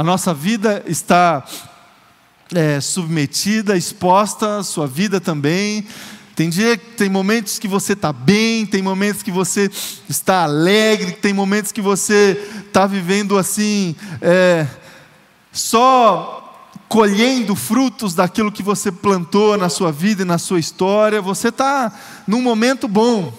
a 0.00 0.02
nossa 0.02 0.32
vida 0.32 0.82
está 0.86 1.44
é, 2.54 2.80
submetida, 2.80 3.76
exposta, 3.76 4.62
sua 4.62 4.86
vida 4.86 5.20
também. 5.20 5.86
Tem 6.34 6.48
dia, 6.48 6.78
tem 6.78 7.10
momentos 7.10 7.58
que 7.58 7.68
você 7.68 7.92
está 7.92 8.10
bem, 8.10 8.64
tem 8.64 8.80
momentos 8.80 9.22
que 9.22 9.30
você 9.30 9.70
está 10.08 10.44
alegre, 10.44 11.12
tem 11.12 11.34
momentos 11.34 11.70
que 11.70 11.82
você 11.82 12.42
está 12.66 12.86
vivendo 12.86 13.36
assim, 13.36 13.94
é, 14.22 14.66
só 15.52 16.70
colhendo 16.88 17.54
frutos 17.54 18.14
daquilo 18.14 18.50
que 18.50 18.62
você 18.62 18.90
plantou 18.90 19.58
na 19.58 19.68
sua 19.68 19.92
vida 19.92 20.22
e 20.22 20.24
na 20.24 20.38
sua 20.38 20.58
história. 20.58 21.20
Você 21.20 21.48
está 21.48 21.92
num 22.26 22.40
momento 22.40 22.88
bom. 22.88 23.34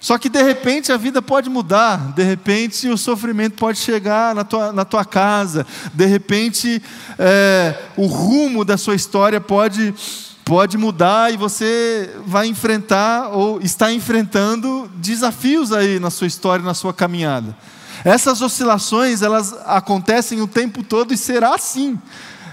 Só 0.00 0.16
que 0.16 0.30
de 0.30 0.42
repente 0.42 0.90
a 0.90 0.96
vida 0.96 1.20
pode 1.20 1.50
mudar, 1.50 2.14
de 2.14 2.22
repente 2.22 2.88
o 2.88 2.96
sofrimento 2.96 3.56
pode 3.56 3.78
chegar 3.78 4.34
na 4.34 4.44
tua, 4.44 4.72
na 4.72 4.82
tua 4.82 5.04
casa, 5.04 5.66
de 5.92 6.06
repente 6.06 6.82
é, 7.18 7.76
o 7.98 8.06
rumo 8.06 8.64
da 8.64 8.78
sua 8.78 8.94
história 8.94 9.38
pode, 9.42 9.94
pode 10.42 10.78
mudar 10.78 11.30
e 11.30 11.36
você 11.36 12.10
vai 12.24 12.46
enfrentar 12.46 13.28
ou 13.28 13.60
está 13.60 13.92
enfrentando 13.92 14.90
desafios 14.94 15.70
aí 15.70 16.00
na 16.00 16.08
sua 16.08 16.26
história, 16.26 16.64
na 16.64 16.72
sua 16.72 16.94
caminhada. 16.94 17.54
Essas 18.02 18.40
oscilações 18.40 19.20
elas 19.20 19.54
acontecem 19.66 20.40
o 20.40 20.48
tempo 20.48 20.82
todo 20.82 21.12
e 21.12 21.16
será 21.18 21.54
assim 21.54 21.98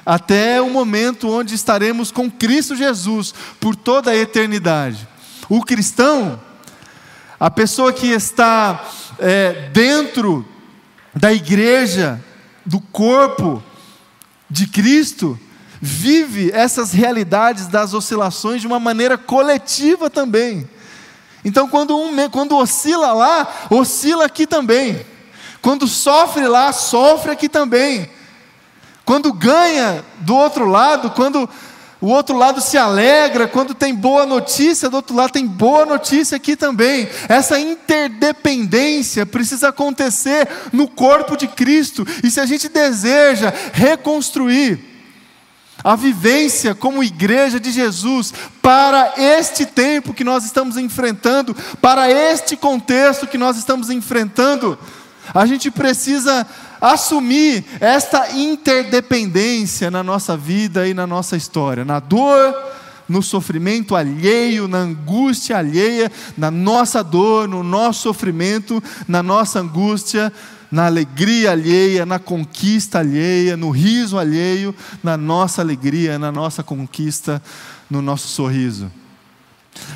até 0.06 0.62
o 0.62 0.70
momento 0.70 1.30
onde 1.30 1.56
estaremos 1.56 2.12
com 2.12 2.30
Cristo 2.30 2.76
Jesus 2.76 3.34
por 3.58 3.74
toda 3.74 4.12
a 4.12 4.16
eternidade. 4.18 5.08
O 5.48 5.64
cristão 5.64 6.38
a 7.40 7.52
pessoa 7.52 7.94
que 7.94 8.08
está 8.08 8.84
é, 9.20 9.70
dentro 9.72 10.46
da 11.14 11.32
igreja, 11.32 12.24
do 12.66 12.80
corpo 12.80 13.64
de 14.50 14.68
Cristo, 14.68 15.40
vive 15.80 16.52
essas 16.52 16.92
realidades 16.92 17.68
das 17.68 17.94
oscilações 17.94 18.62
de 18.62 18.68
uma 18.68 18.80
maneira 18.80 19.18
coletiva 19.18 20.10
também. 20.10 20.68
Então, 21.46 21.68
quando, 21.68 21.96
um, 21.96 22.30
quando 22.30 22.58
oscila 22.58 23.14
lá, 23.14 23.48
oscila 23.70 24.26
aqui 24.26 24.48
também. 24.48 25.06
Quando 25.62 25.88
sofre 25.88 26.48
lá, 26.48 26.74
sofre 26.74 27.32
aqui 27.32 27.48
também. 27.48 28.10
Quando 29.06 29.32
ganha 29.32 30.04
do 30.20 30.36
outro 30.36 30.66
lado, 30.66 31.12
quando 31.12 31.48
o 32.00 32.08
outro 32.08 32.38
lado 32.38 32.62
se 32.62 32.78
alegra 32.78 33.48
quando 33.48 33.74
tem 33.74 33.94
boa 33.94 34.26
notícia, 34.26 34.90
do 34.90 34.98
outro 34.98 35.16
lado 35.16 35.32
tem 35.32 35.48
boa 35.48 35.86
notícia 35.86 36.36
aqui 36.36 36.56
também. 36.56 37.10
Essa 37.28 37.60
interdependência 37.60 39.26
precisa 39.26 39.70
acontecer 39.70 40.48
no 40.72 40.88
corpo 40.88 41.36
de 41.36 41.48
Cristo. 41.48 42.06
E 42.24 42.30
se 42.30 42.40
a 42.40 42.46
gente 42.46 42.70
deseja 42.70 43.52
reconstruir 43.74 44.80
a 45.84 45.96
vivência 45.96 46.76
como 46.76 47.04
igreja 47.04 47.60
de 47.60 47.72
Jesus 47.72 48.32
para 48.62 49.14
este 49.18 49.66
tempo 49.66 50.14
que 50.14 50.24
nós 50.24 50.46
estamos 50.46 50.78
enfrentando, 50.78 51.56
para 51.82 52.12
este 52.12 52.56
contexto 52.56 53.26
que 53.26 53.38
nós 53.40 53.58
estamos 53.58 53.90
enfrentando, 53.90 54.78
a 55.34 55.46
gente 55.46 55.72
precisa 55.72 56.46
assumir 56.82 57.64
esta 57.80 58.32
interdependência 58.32 59.90
na 59.90 60.04
nossa 60.04 60.36
vida 60.38 60.88
e 60.88 60.94
na 60.94 61.08
nossa 61.08 61.36
história, 61.36 61.84
na 61.84 62.00
dor, 62.00 62.56
no 63.08 63.24
sofrimento 63.24 63.96
alheio, 63.96 64.68
na 64.68 64.80
angústia 64.80 65.58
alheia, 65.58 66.12
na 66.38 66.52
nossa 66.52 67.04
dor, 67.04 67.48
no 67.48 67.64
nosso 67.64 68.02
sofrimento, 68.02 68.84
na 69.08 69.24
nossa 69.24 69.60
angústia, 69.60 70.32
na 70.70 70.86
alegria 70.86 71.52
alheia, 71.52 72.06
na 72.06 72.20
conquista 72.20 73.00
alheia, 73.00 73.56
no 73.56 73.70
riso 73.70 74.18
alheio, 74.18 74.76
na 75.02 75.16
nossa 75.16 75.62
alegria, 75.62 76.20
na 76.20 76.32
nossa 76.32 76.62
conquista, 76.62 77.42
no 77.90 78.02
nosso 78.02 78.28
sorriso. 78.28 78.92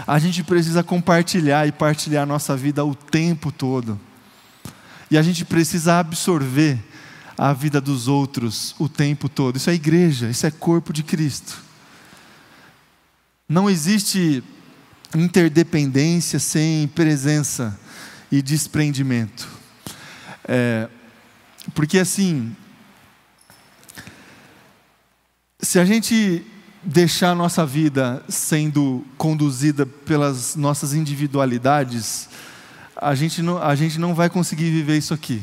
A 0.08 0.18
gente 0.20 0.44
precisa 0.44 0.84
compartilhar 0.84 1.68
e 1.68 1.72
partilhar 1.72 2.26
nossa 2.26 2.56
vida 2.56 2.86
o 2.86 2.96
tempo 2.96 3.52
todo. 3.52 4.00
E 5.12 5.18
a 5.18 5.22
gente 5.22 5.44
precisa 5.44 6.00
absorver 6.00 6.80
a 7.38 7.52
vida 7.52 7.82
dos 7.82 8.08
outros 8.08 8.74
o 8.80 8.88
tempo 8.88 9.28
todo. 9.28 9.58
Isso 9.58 9.70
é 9.70 9.74
igreja, 9.74 10.30
isso 10.30 10.48
é 10.48 10.52
corpo 10.52 10.94
de 10.94 11.04
Cristo. 11.04 11.62
Não 13.48 13.70
existe 13.70 14.42
interdependência 15.14 16.40
sem 16.40 16.88
presença 16.88 17.78
e 18.32 18.42
desprendimento. 18.42 19.50
É, 20.48 20.88
porque 21.76 22.00
assim, 22.00 22.56
se 25.60 25.78
a 25.78 25.84
gente 25.84 26.46
deixar 26.82 27.32
a 27.32 27.36
nossa 27.36 27.66
vida 27.66 28.24
sendo 28.30 29.06
conduzida 29.18 29.86
pelas 29.86 30.56
nossas 30.56 30.94
individualidades, 30.94 32.30
a 33.02 33.16
gente 33.16 33.42
não, 33.42 33.58
a 33.58 33.74
gente 33.74 34.00
não 34.00 34.14
vai 34.14 34.30
conseguir 34.30 34.70
viver 34.70 34.96
isso 34.96 35.12
aqui. 35.12 35.42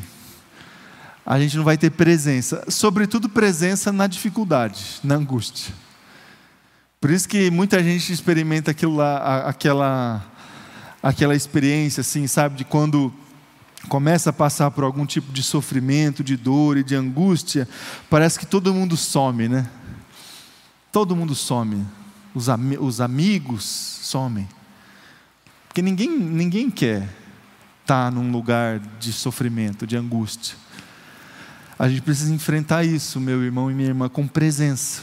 A 1.25 1.37
gente 1.37 1.57
não 1.57 1.63
vai 1.65 1.77
ter 1.77 1.91
presença, 1.91 2.63
sobretudo 2.69 3.27
presença 3.27 3.91
na 3.91 4.07
dificuldade, 4.07 4.99
na 5.03 5.15
angústia. 5.15 5.75
Por 7.01 7.11
isso 7.11 7.27
que 7.27 7.51
muita 7.51 7.83
gente 7.83 8.11
experimenta 8.11 8.71
aquilo 8.71 8.95
lá, 8.95 9.47
aquela, 9.47 10.25
aquela 11.03 11.35
experiência, 11.35 12.01
assim, 12.01 12.25
sabe, 12.27 12.55
de 12.55 12.63
quando 12.63 13.13
começa 13.89 14.29
a 14.29 14.33
passar 14.33 14.71
por 14.71 14.83
algum 14.83 15.05
tipo 15.05 15.31
de 15.31 15.43
sofrimento, 15.43 16.23
de 16.23 16.35
dor 16.35 16.77
e 16.77 16.83
de 16.83 16.95
angústia, 16.95 17.67
parece 18.09 18.39
que 18.39 18.45
todo 18.45 18.73
mundo 18.73 18.95
some, 18.97 19.47
né? 19.49 19.69
Todo 20.91 21.15
mundo 21.15 21.35
some. 21.35 21.85
Os, 22.33 22.49
am 22.49 22.75
os 22.79 23.01
amigos 23.01 23.63
somem. 23.63 24.47
Porque 25.67 25.81
ninguém, 25.81 26.09
ninguém 26.09 26.69
quer 26.69 27.07
está 27.89 28.11
num 28.11 28.31
lugar 28.31 28.77
de 28.99 29.11
sofrimento, 29.11 29.87
de 29.87 29.97
angústia. 29.97 30.55
A 31.77 31.89
gente 31.89 32.03
precisa 32.03 32.31
enfrentar 32.31 32.83
isso, 32.83 33.19
meu 33.19 33.43
irmão 33.43 33.71
e 33.71 33.73
minha 33.73 33.87
irmã, 33.87 34.07
com 34.07 34.27
presença, 34.27 35.01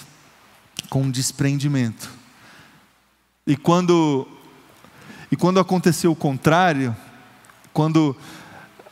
com 0.89 1.11
desprendimento. 1.11 2.09
E 3.45 3.57
quando 3.57 4.29
e 5.33 5.35
quando 5.35 5.59
acontecer 5.59 6.07
o 6.07 6.15
contrário, 6.15 6.95
quando 7.73 8.17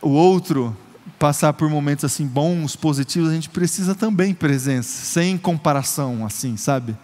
o 0.02 0.08
outro 0.08 0.76
passar 1.16 1.52
por 1.52 1.70
momentos 1.70 2.04
assim 2.04 2.26
bons, 2.26 2.74
positivos, 2.74 3.30
a 3.30 3.34
gente 3.34 3.48
precisa 3.48 3.94
também 3.94 4.34
presença, 4.34 5.04
sem 5.04 5.38
comparação, 5.38 6.26
assim, 6.26 6.56
sabe? 6.56 6.96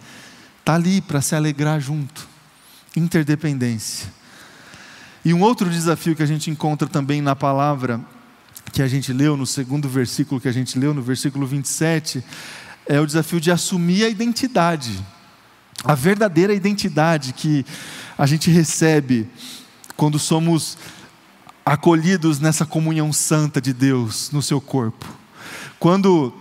Tá 0.65 0.75
ali 0.75 0.99
para 0.99 1.21
se 1.21 1.35
alegrar 1.35 1.79
junto. 1.79 2.27
Interdependência. 2.97 4.20
E 5.23 5.33
um 5.33 5.41
outro 5.41 5.69
desafio 5.69 6.15
que 6.15 6.23
a 6.23 6.25
gente 6.25 6.49
encontra 6.49 6.87
também 6.87 7.21
na 7.21 7.35
palavra 7.35 8.01
que 8.73 8.81
a 8.81 8.87
gente 8.87 9.13
leu, 9.13 9.37
no 9.37 9.45
segundo 9.45 9.87
versículo 9.87 10.41
que 10.41 10.47
a 10.47 10.51
gente 10.51 10.79
leu, 10.79 10.93
no 10.93 11.01
versículo 11.01 11.45
27, 11.45 12.23
é 12.87 12.99
o 12.99 13.05
desafio 13.05 13.39
de 13.39 13.51
assumir 13.51 14.03
a 14.03 14.09
identidade, 14.09 14.99
a 15.83 15.93
verdadeira 15.93 16.53
identidade 16.53 17.33
que 17.33 17.65
a 18.17 18.25
gente 18.25 18.49
recebe 18.49 19.29
quando 19.95 20.17
somos 20.17 20.77
acolhidos 21.63 22.39
nessa 22.39 22.65
comunhão 22.65 23.13
santa 23.13 23.61
de 23.61 23.73
Deus 23.73 24.31
no 24.31 24.41
seu 24.41 24.59
corpo. 24.59 25.05
Quando, 25.79 26.33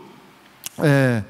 é, 0.78 1.22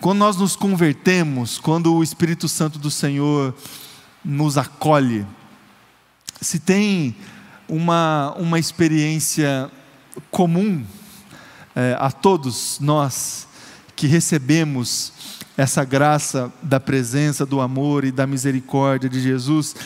quando 0.00 0.18
nós 0.18 0.36
nos 0.36 0.54
convertemos, 0.54 1.58
quando 1.58 1.94
o 1.94 2.02
Espírito 2.02 2.48
Santo 2.48 2.78
do 2.78 2.90
Senhor 2.90 3.54
nos 4.24 4.56
acolhe, 4.56 5.26
se 6.42 6.58
tem 6.58 7.14
uma, 7.68 8.34
uma 8.36 8.58
experiência 8.58 9.70
comum 10.30 10.84
é, 11.74 11.96
a 11.98 12.10
todos 12.10 12.78
nós 12.80 13.46
que 13.94 14.08
recebemos 14.08 15.12
essa 15.56 15.84
graça 15.84 16.52
da 16.60 16.80
presença, 16.80 17.46
do 17.46 17.60
amor 17.60 18.04
e 18.04 18.10
da 18.10 18.26
misericórdia 18.26 19.08
de 19.08 19.20
Jesus, 19.20 19.76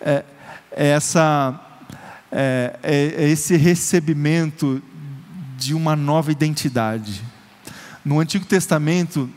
é, 0.00 0.22
é, 0.70 0.88
essa, 0.88 1.58
é, 2.30 2.78
é, 2.82 3.24
é 3.24 3.28
esse 3.30 3.56
recebimento 3.56 4.82
de 5.56 5.72
uma 5.72 5.96
nova 5.96 6.30
identidade. 6.30 7.22
No 8.04 8.20
Antigo 8.20 8.44
Testamento, 8.44 9.30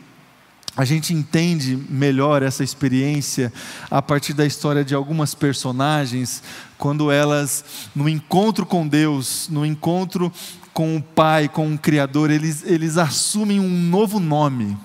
a 0.76 0.84
gente 0.84 1.14
entende 1.14 1.74
melhor 1.88 2.42
essa 2.42 2.62
experiência 2.62 3.50
a 3.90 4.02
partir 4.02 4.34
da 4.34 4.44
história 4.44 4.84
de 4.84 4.94
algumas 4.94 5.34
personagens, 5.34 6.42
quando 6.76 7.10
elas, 7.10 7.64
no 7.94 8.06
encontro 8.06 8.66
com 8.66 8.86
Deus, 8.86 9.48
no 9.50 9.64
encontro 9.64 10.30
com 10.74 10.94
o 10.96 11.02
Pai, 11.02 11.48
com 11.48 11.72
o 11.72 11.78
Criador, 11.78 12.30
eles, 12.30 12.62
eles 12.66 12.98
assumem 12.98 13.58
um 13.58 13.70
novo 13.70 14.20
nome. 14.20 14.76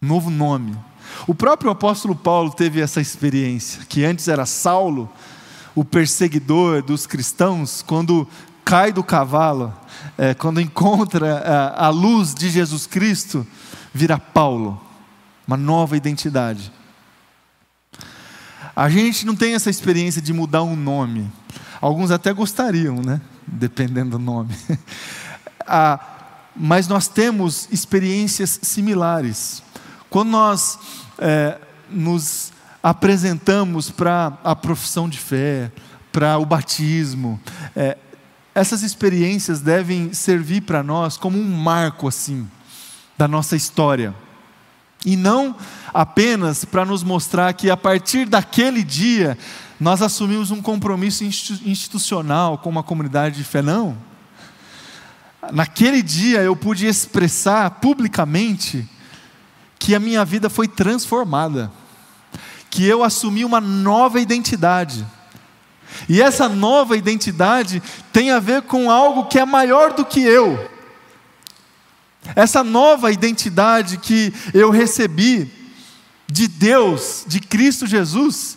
Novo 0.00 0.30
nome. 0.30 0.74
O 1.26 1.34
próprio 1.34 1.70
apóstolo 1.70 2.14
Paulo 2.14 2.50
teve 2.50 2.80
essa 2.80 3.00
experiência, 3.00 3.84
que 3.86 4.06
antes 4.06 4.26
era 4.26 4.46
Saulo, 4.46 5.10
o 5.74 5.84
perseguidor 5.84 6.82
dos 6.82 7.06
cristãos, 7.06 7.82
quando 7.82 8.26
cai 8.64 8.90
do 8.90 9.04
cavalo, 9.04 9.74
é, 10.16 10.32
quando 10.32 10.60
encontra 10.60 11.38
a, 11.38 11.86
a 11.86 11.88
luz 11.90 12.34
de 12.34 12.48
Jesus 12.48 12.86
Cristo, 12.86 13.46
vira 13.92 14.18
Paulo, 14.18 14.80
uma 15.46 15.56
nova 15.56 15.96
identidade. 15.96 16.72
A 18.74 18.88
gente 18.88 19.26
não 19.26 19.34
tem 19.34 19.54
essa 19.54 19.68
experiência 19.68 20.22
de 20.22 20.32
mudar 20.32 20.62
um 20.62 20.76
nome. 20.76 21.30
Alguns 21.80 22.10
até 22.10 22.32
gostariam, 22.32 23.02
né? 23.02 23.20
Dependendo 23.46 24.10
do 24.10 24.18
nome. 24.18 24.54
ah, 25.66 25.98
mas 26.54 26.86
nós 26.86 27.08
temos 27.08 27.68
experiências 27.70 28.60
similares. 28.62 29.62
Quando 30.08 30.30
nós 30.30 30.78
é, 31.18 31.58
nos 31.90 32.52
apresentamos 32.82 33.90
para 33.90 34.38
a 34.44 34.54
profissão 34.54 35.08
de 35.08 35.18
fé, 35.18 35.70
para 36.12 36.38
o 36.38 36.46
batismo, 36.46 37.40
é, 37.74 37.96
essas 38.54 38.82
experiências 38.82 39.60
devem 39.60 40.12
servir 40.12 40.62
para 40.62 40.82
nós 40.82 41.16
como 41.16 41.38
um 41.38 41.56
marco 41.56 42.08
assim 42.08 42.48
da 43.20 43.28
nossa 43.28 43.54
história. 43.54 44.14
E 45.04 45.14
não 45.14 45.54
apenas 45.92 46.64
para 46.64 46.86
nos 46.86 47.02
mostrar 47.02 47.52
que 47.52 47.68
a 47.68 47.76
partir 47.76 48.26
daquele 48.26 48.82
dia 48.82 49.36
nós 49.78 50.00
assumimos 50.00 50.50
um 50.50 50.62
compromisso 50.62 51.22
institucional 51.22 52.56
com 52.56 52.70
uma 52.70 52.82
comunidade 52.82 53.36
de 53.36 53.44
fé, 53.44 53.60
não. 53.60 53.94
Naquele 55.52 56.02
dia 56.02 56.40
eu 56.40 56.56
pude 56.56 56.86
expressar 56.86 57.70
publicamente 57.72 58.88
que 59.78 59.94
a 59.94 60.00
minha 60.00 60.24
vida 60.24 60.48
foi 60.48 60.66
transformada, 60.66 61.70
que 62.70 62.86
eu 62.86 63.04
assumi 63.04 63.44
uma 63.44 63.60
nova 63.60 64.18
identidade. 64.18 65.06
E 66.08 66.22
essa 66.22 66.48
nova 66.48 66.96
identidade 66.96 67.82
tem 68.14 68.30
a 68.30 68.38
ver 68.38 68.62
com 68.62 68.90
algo 68.90 69.26
que 69.26 69.38
é 69.38 69.44
maior 69.44 69.92
do 69.92 70.06
que 70.06 70.22
eu. 70.22 70.79
Essa 72.34 72.62
nova 72.62 73.10
identidade 73.10 73.98
que 73.98 74.32
eu 74.54 74.70
recebi 74.70 75.50
de 76.30 76.46
Deus, 76.46 77.24
de 77.26 77.40
Cristo 77.40 77.86
Jesus, 77.86 78.56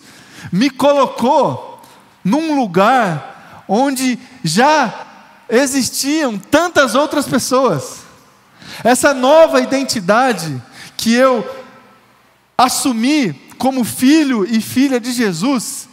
me 0.52 0.70
colocou 0.70 1.82
num 2.24 2.56
lugar 2.60 3.66
onde 3.68 4.20
já 4.44 4.94
existiam 5.50 6.38
tantas 6.38 6.96
outras 6.96 7.28
pessoas. 7.28 8.04
Essa 8.84 9.14
nova 9.14 9.62
identidade 9.62 10.62
que 10.96 11.14
eu 11.14 11.46
assumi 12.58 13.34
como 13.58 13.84
filho 13.84 14.46
e 14.46 14.62
filha 14.62 15.00
de 15.00 15.12
Jesus, 15.12 15.88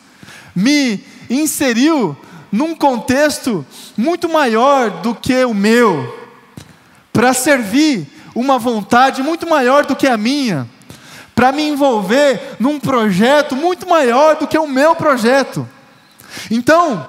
me 0.55 1.05
inseriu 1.29 2.17
num 2.51 2.75
contexto 2.75 3.65
muito 3.97 4.29
maior 4.29 4.91
do 5.03 5.15
que 5.15 5.45
o 5.45 5.55
meu, 5.55 6.20
para 7.13 7.33
servir 7.33 8.07
uma 8.35 8.59
vontade 8.59 9.23
muito 9.23 9.49
maior 9.49 9.85
do 9.85 9.97
que 9.97 10.07
a 10.07 10.17
minha, 10.17 10.69
para 11.35 11.53
me 11.53 11.63
envolver 11.63 12.57
num 12.59 12.79
projeto 12.79 13.57
muito 13.57 13.89
maior 13.89 14.37
do 14.37 14.47
que 14.47 14.59
o 14.59 14.67
meu 14.67 14.95
projeto. 14.95 15.69
Então, 16.51 17.09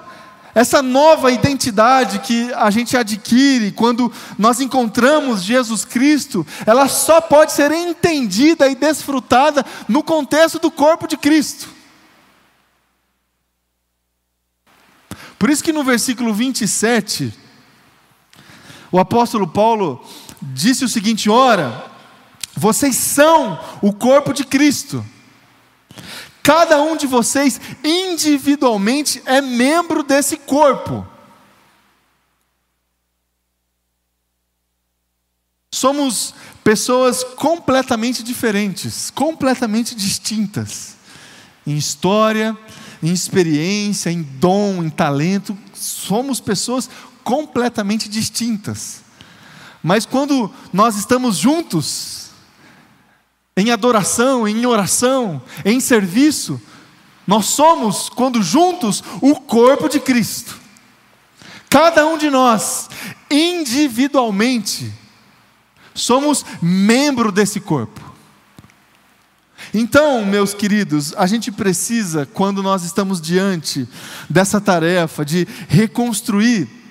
essa 0.54 0.82
nova 0.82 1.30
identidade 1.30 2.18
que 2.18 2.52
a 2.54 2.70
gente 2.70 2.96
adquire 2.96 3.72
quando 3.72 4.12
nós 4.38 4.60
encontramos 4.60 5.42
Jesus 5.42 5.84
Cristo, 5.84 6.46
ela 6.66 6.88
só 6.88 7.20
pode 7.20 7.52
ser 7.52 7.70
entendida 7.72 8.68
e 8.68 8.74
desfrutada 8.74 9.64
no 9.88 10.02
contexto 10.02 10.58
do 10.58 10.70
corpo 10.70 11.06
de 11.06 11.16
Cristo. 11.16 11.68
Por 15.38 15.50
isso 15.50 15.64
que 15.64 15.72
no 15.72 15.82
versículo 15.82 16.32
27, 16.32 17.32
o 18.92 18.98
apóstolo 18.98 19.48
Paulo 19.48 20.04
disse 20.40 20.84
o 20.84 20.88
seguinte: 20.88 21.30
ora, 21.30 21.90
vocês 22.54 22.94
são 22.94 23.58
o 23.80 23.92
corpo 23.92 24.32
de 24.34 24.44
Cristo. 24.44 25.04
Cada 26.42 26.82
um 26.82 26.96
de 26.96 27.06
vocês 27.06 27.60
individualmente 27.82 29.22
é 29.24 29.40
membro 29.40 30.02
desse 30.02 30.36
corpo. 30.36 31.06
Somos 35.72 36.34
pessoas 36.62 37.24
completamente 37.24 38.22
diferentes, 38.22 39.10
completamente 39.10 39.94
distintas, 39.94 40.96
em 41.66 41.76
história, 41.76 42.56
em 43.02 43.12
experiência, 43.12 44.10
em 44.10 44.22
dom, 44.22 44.82
em 44.82 44.90
talento. 44.90 45.56
Somos 45.72 46.40
pessoas 46.40 46.90
completamente 47.24 48.08
distintas. 48.08 49.02
Mas 49.82 50.06
quando 50.06 50.52
nós 50.72 50.96
estamos 50.96 51.36
juntos, 51.36 52.30
em 53.56 53.70
adoração, 53.70 54.46
em 54.46 54.64
oração, 54.64 55.42
em 55.64 55.80
serviço, 55.80 56.60
nós 57.26 57.46
somos, 57.46 58.08
quando 58.08 58.42
juntos, 58.42 59.02
o 59.20 59.34
corpo 59.36 59.88
de 59.88 60.00
Cristo. 60.00 60.58
Cada 61.68 62.06
um 62.06 62.18
de 62.18 62.30
nós, 62.30 62.88
individualmente, 63.30 64.92
somos 65.94 66.44
membro 66.60 67.30
desse 67.30 67.60
corpo. 67.60 68.00
Então, 69.72 70.24
meus 70.24 70.52
queridos, 70.52 71.14
a 71.16 71.26
gente 71.26 71.50
precisa, 71.50 72.26
quando 72.26 72.62
nós 72.62 72.84
estamos 72.84 73.20
diante 73.20 73.88
dessa 74.28 74.60
tarefa 74.60 75.24
de 75.24 75.46
reconstruir 75.68 76.81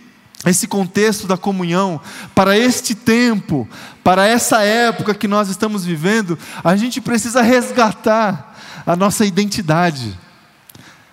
esse 0.45 0.67
contexto 0.67 1.27
da 1.27 1.38
comunhão, 1.38 2.01
para 2.34 2.58
este 2.58 2.95
tempo, 2.95 3.67
para 4.04 4.25
essa 4.27 4.63
época 4.63 5.13
que 5.13 5.27
nós 5.27 5.49
estamos 5.49 5.86
vivendo, 5.86 6.38
a 6.63 6.75
gente 6.75 6.99
precisa 6.99 7.41
resgatar 7.41 8.60
a 8.86 8.95
nossa 8.95 9.23
identidade. 9.23 10.17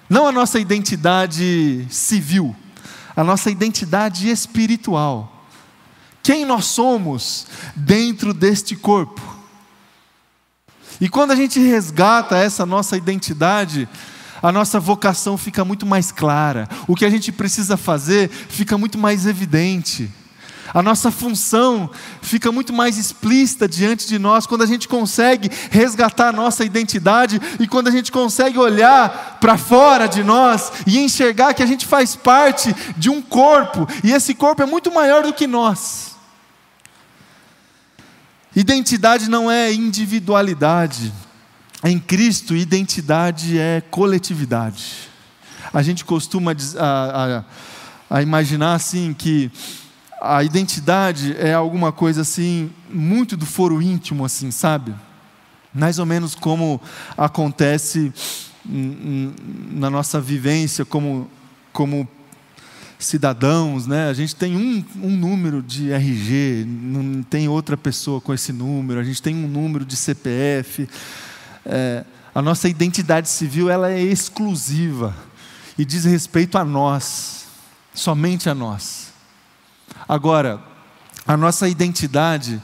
Não 0.08 0.26
a 0.26 0.32
nossa 0.32 0.58
identidade 0.58 1.86
civil, 1.90 2.56
a 3.14 3.22
nossa 3.22 3.50
identidade 3.50 4.30
espiritual. 4.30 5.44
Quem 6.22 6.46
nós 6.46 6.64
somos 6.64 7.46
dentro 7.76 8.32
deste 8.32 8.74
corpo. 8.74 9.20
E 11.00 11.08
quando 11.08 11.32
a 11.32 11.36
gente 11.36 11.60
resgata 11.60 12.36
essa 12.36 12.64
nossa 12.64 12.96
identidade, 12.96 13.88
a 14.42 14.52
nossa 14.52 14.78
vocação 14.78 15.36
fica 15.36 15.64
muito 15.64 15.86
mais 15.86 16.12
clara, 16.12 16.68
o 16.86 16.94
que 16.94 17.04
a 17.04 17.10
gente 17.10 17.32
precisa 17.32 17.76
fazer 17.76 18.28
fica 18.28 18.78
muito 18.78 18.98
mais 18.98 19.26
evidente. 19.26 20.10
A 20.72 20.82
nossa 20.82 21.10
função 21.10 21.90
fica 22.20 22.52
muito 22.52 22.72
mais 22.72 22.98
explícita 22.98 23.66
diante 23.66 24.06
de 24.06 24.18
nós 24.18 24.46
quando 24.46 24.62
a 24.62 24.66
gente 24.66 24.86
consegue 24.86 25.50
resgatar 25.70 26.28
a 26.28 26.32
nossa 26.32 26.64
identidade 26.64 27.40
e 27.58 27.66
quando 27.66 27.88
a 27.88 27.90
gente 27.90 28.12
consegue 28.12 28.58
olhar 28.58 29.38
para 29.40 29.56
fora 29.56 30.06
de 30.06 30.22
nós 30.22 30.70
e 30.86 30.98
enxergar 30.98 31.54
que 31.54 31.62
a 31.62 31.66
gente 31.66 31.86
faz 31.86 32.14
parte 32.14 32.74
de 32.96 33.08
um 33.08 33.22
corpo 33.22 33.88
e 34.04 34.12
esse 34.12 34.34
corpo 34.34 34.62
é 34.62 34.66
muito 34.66 34.92
maior 34.92 35.22
do 35.22 35.32
que 35.32 35.46
nós. 35.46 36.16
Identidade 38.54 39.30
não 39.30 39.50
é 39.50 39.72
individualidade, 39.72 41.12
em 41.84 41.98
Cristo, 41.98 42.56
identidade 42.56 43.58
é 43.58 43.80
coletividade. 43.80 45.08
A 45.72 45.82
gente 45.82 46.04
costuma 46.04 46.52
a, 46.76 47.44
a, 48.10 48.18
a 48.18 48.22
imaginar 48.22 48.74
assim 48.74 49.14
que 49.14 49.50
a 50.20 50.42
identidade 50.42 51.36
é 51.38 51.54
alguma 51.54 51.92
coisa 51.92 52.22
assim 52.22 52.70
muito 52.90 53.36
do 53.36 53.46
foro 53.46 53.80
íntimo, 53.80 54.24
assim, 54.24 54.50
sabe? 54.50 54.94
Mais 55.72 55.98
ou 55.98 56.06
menos 56.06 56.34
como 56.34 56.80
acontece 57.16 58.12
na 58.64 59.88
nossa 59.88 60.20
vivência 60.20 60.84
como, 60.84 61.30
como 61.72 62.08
cidadãos, 62.98 63.86
né? 63.86 64.08
A 64.08 64.12
gente 64.12 64.34
tem 64.34 64.56
um, 64.56 64.84
um 65.00 65.16
número 65.16 65.62
de 65.62 65.92
RG, 65.92 66.64
não 66.66 67.22
tem 67.22 67.48
outra 67.48 67.76
pessoa 67.76 68.20
com 68.20 68.34
esse 68.34 68.52
número, 68.52 68.98
a 68.98 69.04
gente 69.04 69.22
tem 69.22 69.34
um 69.34 69.46
número 69.46 69.84
de 69.84 69.94
CPF 69.94 70.88
é, 71.68 72.04
a 72.34 72.40
nossa 72.40 72.68
identidade 72.68 73.28
civil 73.28 73.68
ela 73.68 73.90
é 73.90 74.00
exclusiva. 74.00 75.14
e 75.76 75.84
diz 75.84 76.04
respeito 76.04 76.58
a 76.58 76.64
nós, 76.64 77.46
somente 77.94 78.50
a 78.50 78.54
nós. 78.54 79.12
Agora, 80.08 80.60
a 81.24 81.36
nossa 81.36 81.68
identidade 81.68 82.60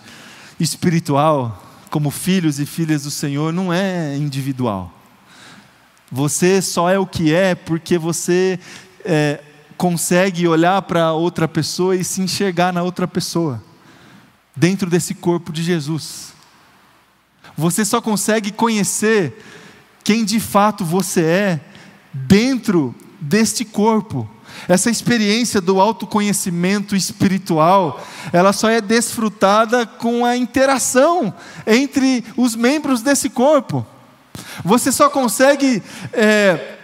espiritual, 0.58 1.62
como 1.90 2.10
filhos 2.10 2.58
e 2.58 2.66
filhas 2.66 3.04
do 3.04 3.10
Senhor, 3.10 3.52
não 3.52 3.72
é 3.72 4.16
individual. 4.16 4.92
Você 6.10 6.60
só 6.60 6.90
é 6.90 6.98
o 6.98 7.06
que 7.06 7.32
é 7.32 7.54
porque 7.54 7.96
você 7.98 8.58
é, 9.04 9.40
consegue 9.76 10.48
olhar 10.48 10.82
para 10.82 11.12
outra 11.12 11.46
pessoa 11.46 11.94
e 11.94 12.02
se 12.02 12.20
enxergar 12.20 12.72
na 12.72 12.82
outra 12.82 13.06
pessoa, 13.06 13.62
dentro 14.56 14.90
desse 14.90 15.14
corpo 15.14 15.52
de 15.52 15.62
Jesus. 15.62 16.33
Você 17.56 17.84
só 17.84 18.00
consegue 18.00 18.50
conhecer 18.50 19.42
quem 20.02 20.24
de 20.24 20.40
fato 20.40 20.84
você 20.84 21.22
é 21.22 21.60
dentro 22.12 22.94
deste 23.20 23.64
corpo. 23.64 24.28
Essa 24.68 24.90
experiência 24.90 25.60
do 25.60 25.80
autoconhecimento 25.80 26.94
espiritual, 26.94 28.04
ela 28.32 28.52
só 28.52 28.68
é 28.68 28.80
desfrutada 28.80 29.86
com 29.86 30.24
a 30.24 30.36
interação 30.36 31.34
entre 31.66 32.24
os 32.36 32.54
membros 32.54 33.02
desse 33.02 33.28
corpo. 33.28 33.84
Você 34.64 34.92
só 34.92 35.08
consegue 35.08 35.82
é, 36.12 36.76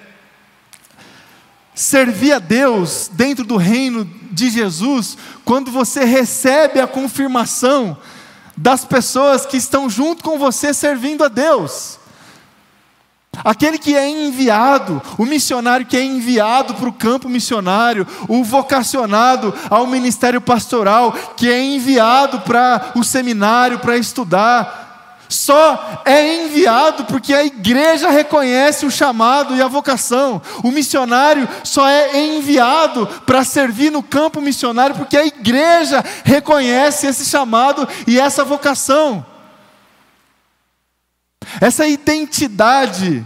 servir 1.75 2.33
a 2.33 2.39
Deus 2.39 3.11
dentro 3.13 3.45
do 3.45 3.57
reino 3.57 4.05
de 4.31 4.51
Jesus 4.51 5.17
quando 5.45 5.71
você 5.71 6.05
recebe 6.05 6.81
a 6.81 6.87
confirmação 6.87 7.97
das 8.61 8.85
pessoas 8.85 9.47
que 9.47 9.57
estão 9.57 9.89
junto 9.89 10.23
com 10.23 10.39
você 10.39 10.75
servindo 10.75 11.25
a 11.25 11.29
Deus. 11.29 11.99
Aquele 13.43 13.79
que 13.79 13.97
é 13.97 14.07
enviado, 14.07 15.01
o 15.17 15.25
missionário 15.25 15.87
que 15.87 15.97
é 15.97 16.05
enviado 16.05 16.75
para 16.75 16.89
o 16.89 16.93
campo 16.93 17.27
missionário, 17.27 18.07
o 18.29 18.45
vocacionado 18.45 19.55
ao 19.71 19.87
ministério 19.87 20.43
pastoral, 20.43 21.13
que 21.37 21.49
é 21.49 21.63
enviado 21.63 22.41
para 22.41 22.93
o 22.97 23.03
seminário 23.03 23.79
para 23.79 23.97
estudar, 23.97 24.90
só 25.31 26.03
é 26.05 26.43
enviado 26.45 27.05
porque 27.05 27.33
a 27.33 27.45
igreja 27.45 28.11
reconhece 28.11 28.85
o 28.85 28.91
chamado 28.91 29.55
e 29.55 29.63
a 29.63 29.69
vocação. 29.69 30.43
O 30.65 30.73
missionário 30.73 31.49
só 31.63 31.89
é 31.89 32.21
enviado 32.21 33.07
para 33.25 33.45
servir 33.45 33.93
no 33.93 34.03
campo 34.03 34.41
missionário 34.41 34.97
porque 34.97 35.17
a 35.17 35.25
igreja 35.25 36.05
reconhece 36.25 37.07
esse 37.07 37.25
chamado 37.25 37.89
e 38.09 38.19
essa 38.19 38.45
vocação. 38.45 39.25
Essa 41.61 41.87
identidade 41.87 43.25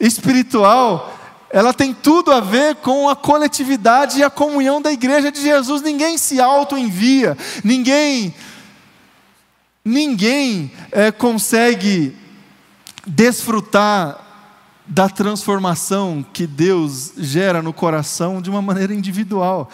espiritual, 0.00 1.14
ela 1.50 1.74
tem 1.74 1.92
tudo 1.92 2.32
a 2.32 2.40
ver 2.40 2.76
com 2.76 3.06
a 3.06 3.14
coletividade 3.14 4.18
e 4.18 4.24
a 4.24 4.30
comunhão 4.30 4.80
da 4.80 4.90
igreja 4.90 5.30
de 5.30 5.42
Jesus. 5.42 5.82
Ninguém 5.82 6.16
se 6.16 6.40
auto-envia, 6.40 7.36
ninguém 7.62 8.34
Ninguém 9.84 10.72
é, 10.90 11.12
consegue 11.12 12.16
desfrutar 13.06 14.18
da 14.86 15.08
transformação 15.08 16.24
que 16.32 16.46
Deus 16.46 17.12
gera 17.18 17.62
no 17.62 17.72
coração 17.72 18.40
de 18.40 18.48
uma 18.48 18.62
maneira 18.62 18.94
individual. 18.94 19.70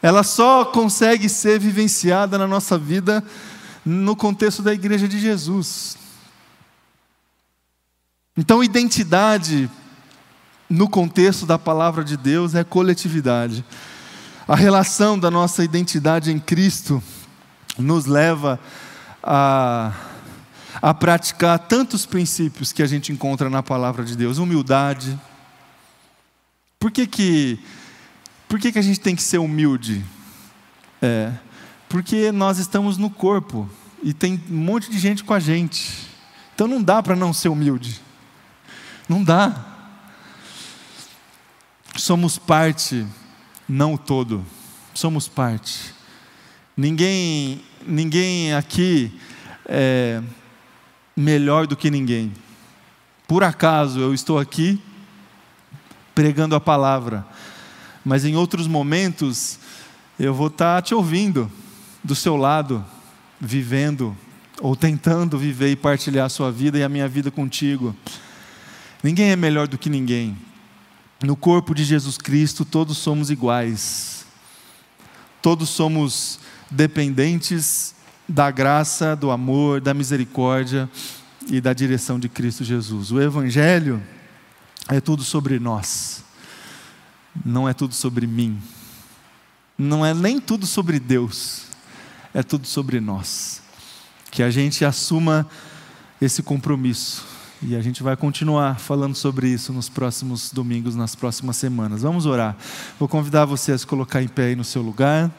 Ela 0.00 0.22
só 0.22 0.64
consegue 0.64 1.28
ser 1.28 1.58
vivenciada 1.58 2.38
na 2.38 2.46
nossa 2.46 2.78
vida 2.78 3.24
no 3.84 4.14
contexto 4.14 4.62
da 4.62 4.72
igreja 4.72 5.08
de 5.08 5.18
Jesus. 5.18 5.96
Então, 8.36 8.62
identidade 8.62 9.68
no 10.68 10.88
contexto 10.88 11.44
da 11.44 11.58
palavra 11.58 12.04
de 12.04 12.16
Deus 12.16 12.54
é 12.54 12.62
coletividade. 12.62 13.64
A 14.46 14.54
relação 14.54 15.18
da 15.18 15.30
nossa 15.30 15.64
identidade 15.64 16.30
em 16.30 16.38
Cristo 16.38 17.02
nos 17.76 18.06
leva 18.06 18.54
a 18.54 18.89
a, 19.22 19.92
a 20.80 20.94
praticar 20.94 21.58
tantos 21.58 22.06
princípios 22.06 22.72
que 22.72 22.82
a 22.82 22.86
gente 22.86 23.12
encontra 23.12 23.50
na 23.50 23.62
palavra 23.62 24.04
de 24.04 24.16
Deus. 24.16 24.38
Humildade. 24.38 25.18
Por 26.78 26.90
que, 26.90 27.06
que, 27.06 27.58
por 28.48 28.58
que, 28.58 28.72
que 28.72 28.78
a 28.78 28.82
gente 28.82 29.00
tem 29.00 29.14
que 29.14 29.22
ser 29.22 29.38
humilde? 29.38 30.04
É, 31.02 31.32
porque 31.88 32.30
nós 32.32 32.58
estamos 32.58 32.96
no 32.96 33.10
corpo 33.10 33.68
e 34.02 34.12
tem 34.12 34.42
um 34.50 34.56
monte 34.56 34.90
de 34.90 34.98
gente 34.98 35.24
com 35.24 35.34
a 35.34 35.40
gente. 35.40 36.08
Então 36.54 36.66
não 36.66 36.82
dá 36.82 37.02
para 37.02 37.16
não 37.16 37.32
ser 37.32 37.48
humilde. 37.48 38.00
Não 39.08 39.24
dá. 39.24 39.66
Somos 41.96 42.38
parte, 42.38 43.06
não 43.68 43.94
o 43.94 43.98
todo. 43.98 44.44
Somos 44.94 45.28
parte. 45.28 45.94
Ninguém 46.76 47.62
ninguém 47.86 48.52
aqui 48.54 49.12
é 49.66 50.22
melhor 51.16 51.66
do 51.66 51.76
que 51.76 51.90
ninguém. 51.90 52.32
Por 53.26 53.44
acaso 53.44 54.00
eu 54.00 54.12
estou 54.12 54.38
aqui 54.38 54.80
pregando 56.14 56.54
a 56.54 56.60
palavra, 56.60 57.26
mas 58.04 58.24
em 58.24 58.36
outros 58.36 58.66
momentos 58.66 59.58
eu 60.18 60.34
vou 60.34 60.48
estar 60.48 60.82
te 60.82 60.94
ouvindo 60.94 61.50
do 62.02 62.14
seu 62.14 62.36
lado, 62.36 62.84
vivendo 63.40 64.16
ou 64.60 64.76
tentando 64.76 65.38
viver 65.38 65.70
e 65.70 65.76
partilhar 65.76 66.26
a 66.26 66.30
sua 66.30 66.50
vida 66.50 66.78
e 66.78 66.82
a 66.82 66.88
minha 66.88 67.08
vida 67.08 67.30
contigo. 67.30 67.94
Ninguém 69.02 69.30
é 69.30 69.36
melhor 69.36 69.66
do 69.66 69.78
que 69.78 69.88
ninguém. 69.88 70.36
No 71.22 71.36
corpo 71.36 71.74
de 71.74 71.84
Jesus 71.84 72.18
Cristo 72.18 72.64
todos 72.64 72.98
somos 72.98 73.30
iguais. 73.30 74.26
Todos 75.40 75.70
somos 75.70 76.40
dependentes 76.70 77.94
da 78.28 78.50
graça, 78.50 79.16
do 79.16 79.30
amor, 79.30 79.80
da 79.80 79.92
misericórdia 79.92 80.88
e 81.48 81.60
da 81.60 81.72
direção 81.72 82.18
de 82.18 82.28
Cristo 82.28 82.62
Jesus. 82.62 83.10
O 83.10 83.20
Evangelho 83.20 84.02
é 84.88 85.00
tudo 85.00 85.22
sobre 85.22 85.58
nós, 85.58 86.22
não 87.44 87.68
é 87.68 87.74
tudo 87.74 87.94
sobre 87.94 88.26
mim, 88.26 88.60
não 89.76 90.04
é 90.04 90.14
nem 90.14 90.40
tudo 90.40 90.66
sobre 90.66 91.00
Deus, 91.00 91.64
é 92.32 92.42
tudo 92.42 92.66
sobre 92.66 93.00
nós. 93.00 93.62
Que 94.30 94.42
a 94.44 94.50
gente 94.50 94.84
assuma 94.84 95.48
esse 96.20 96.42
compromisso. 96.42 97.24
E 97.62 97.76
a 97.76 97.82
gente 97.82 98.02
vai 98.02 98.16
continuar 98.16 98.78
falando 98.78 99.14
sobre 99.14 99.48
isso 99.48 99.72
nos 99.72 99.88
próximos 99.88 100.50
domingos, 100.50 100.94
nas 100.96 101.14
próximas 101.14 101.56
semanas. 101.56 102.02
Vamos 102.02 102.24
orar. 102.24 102.56
Vou 102.98 103.06
convidar 103.08 103.44
você 103.44 103.72
a 103.72 103.76
se 103.76 103.86
colocar 103.86 104.22
em 104.22 104.28
pé 104.28 104.44
aí 104.44 104.56
no 104.56 104.64
seu 104.64 104.80
lugar. 104.80 105.30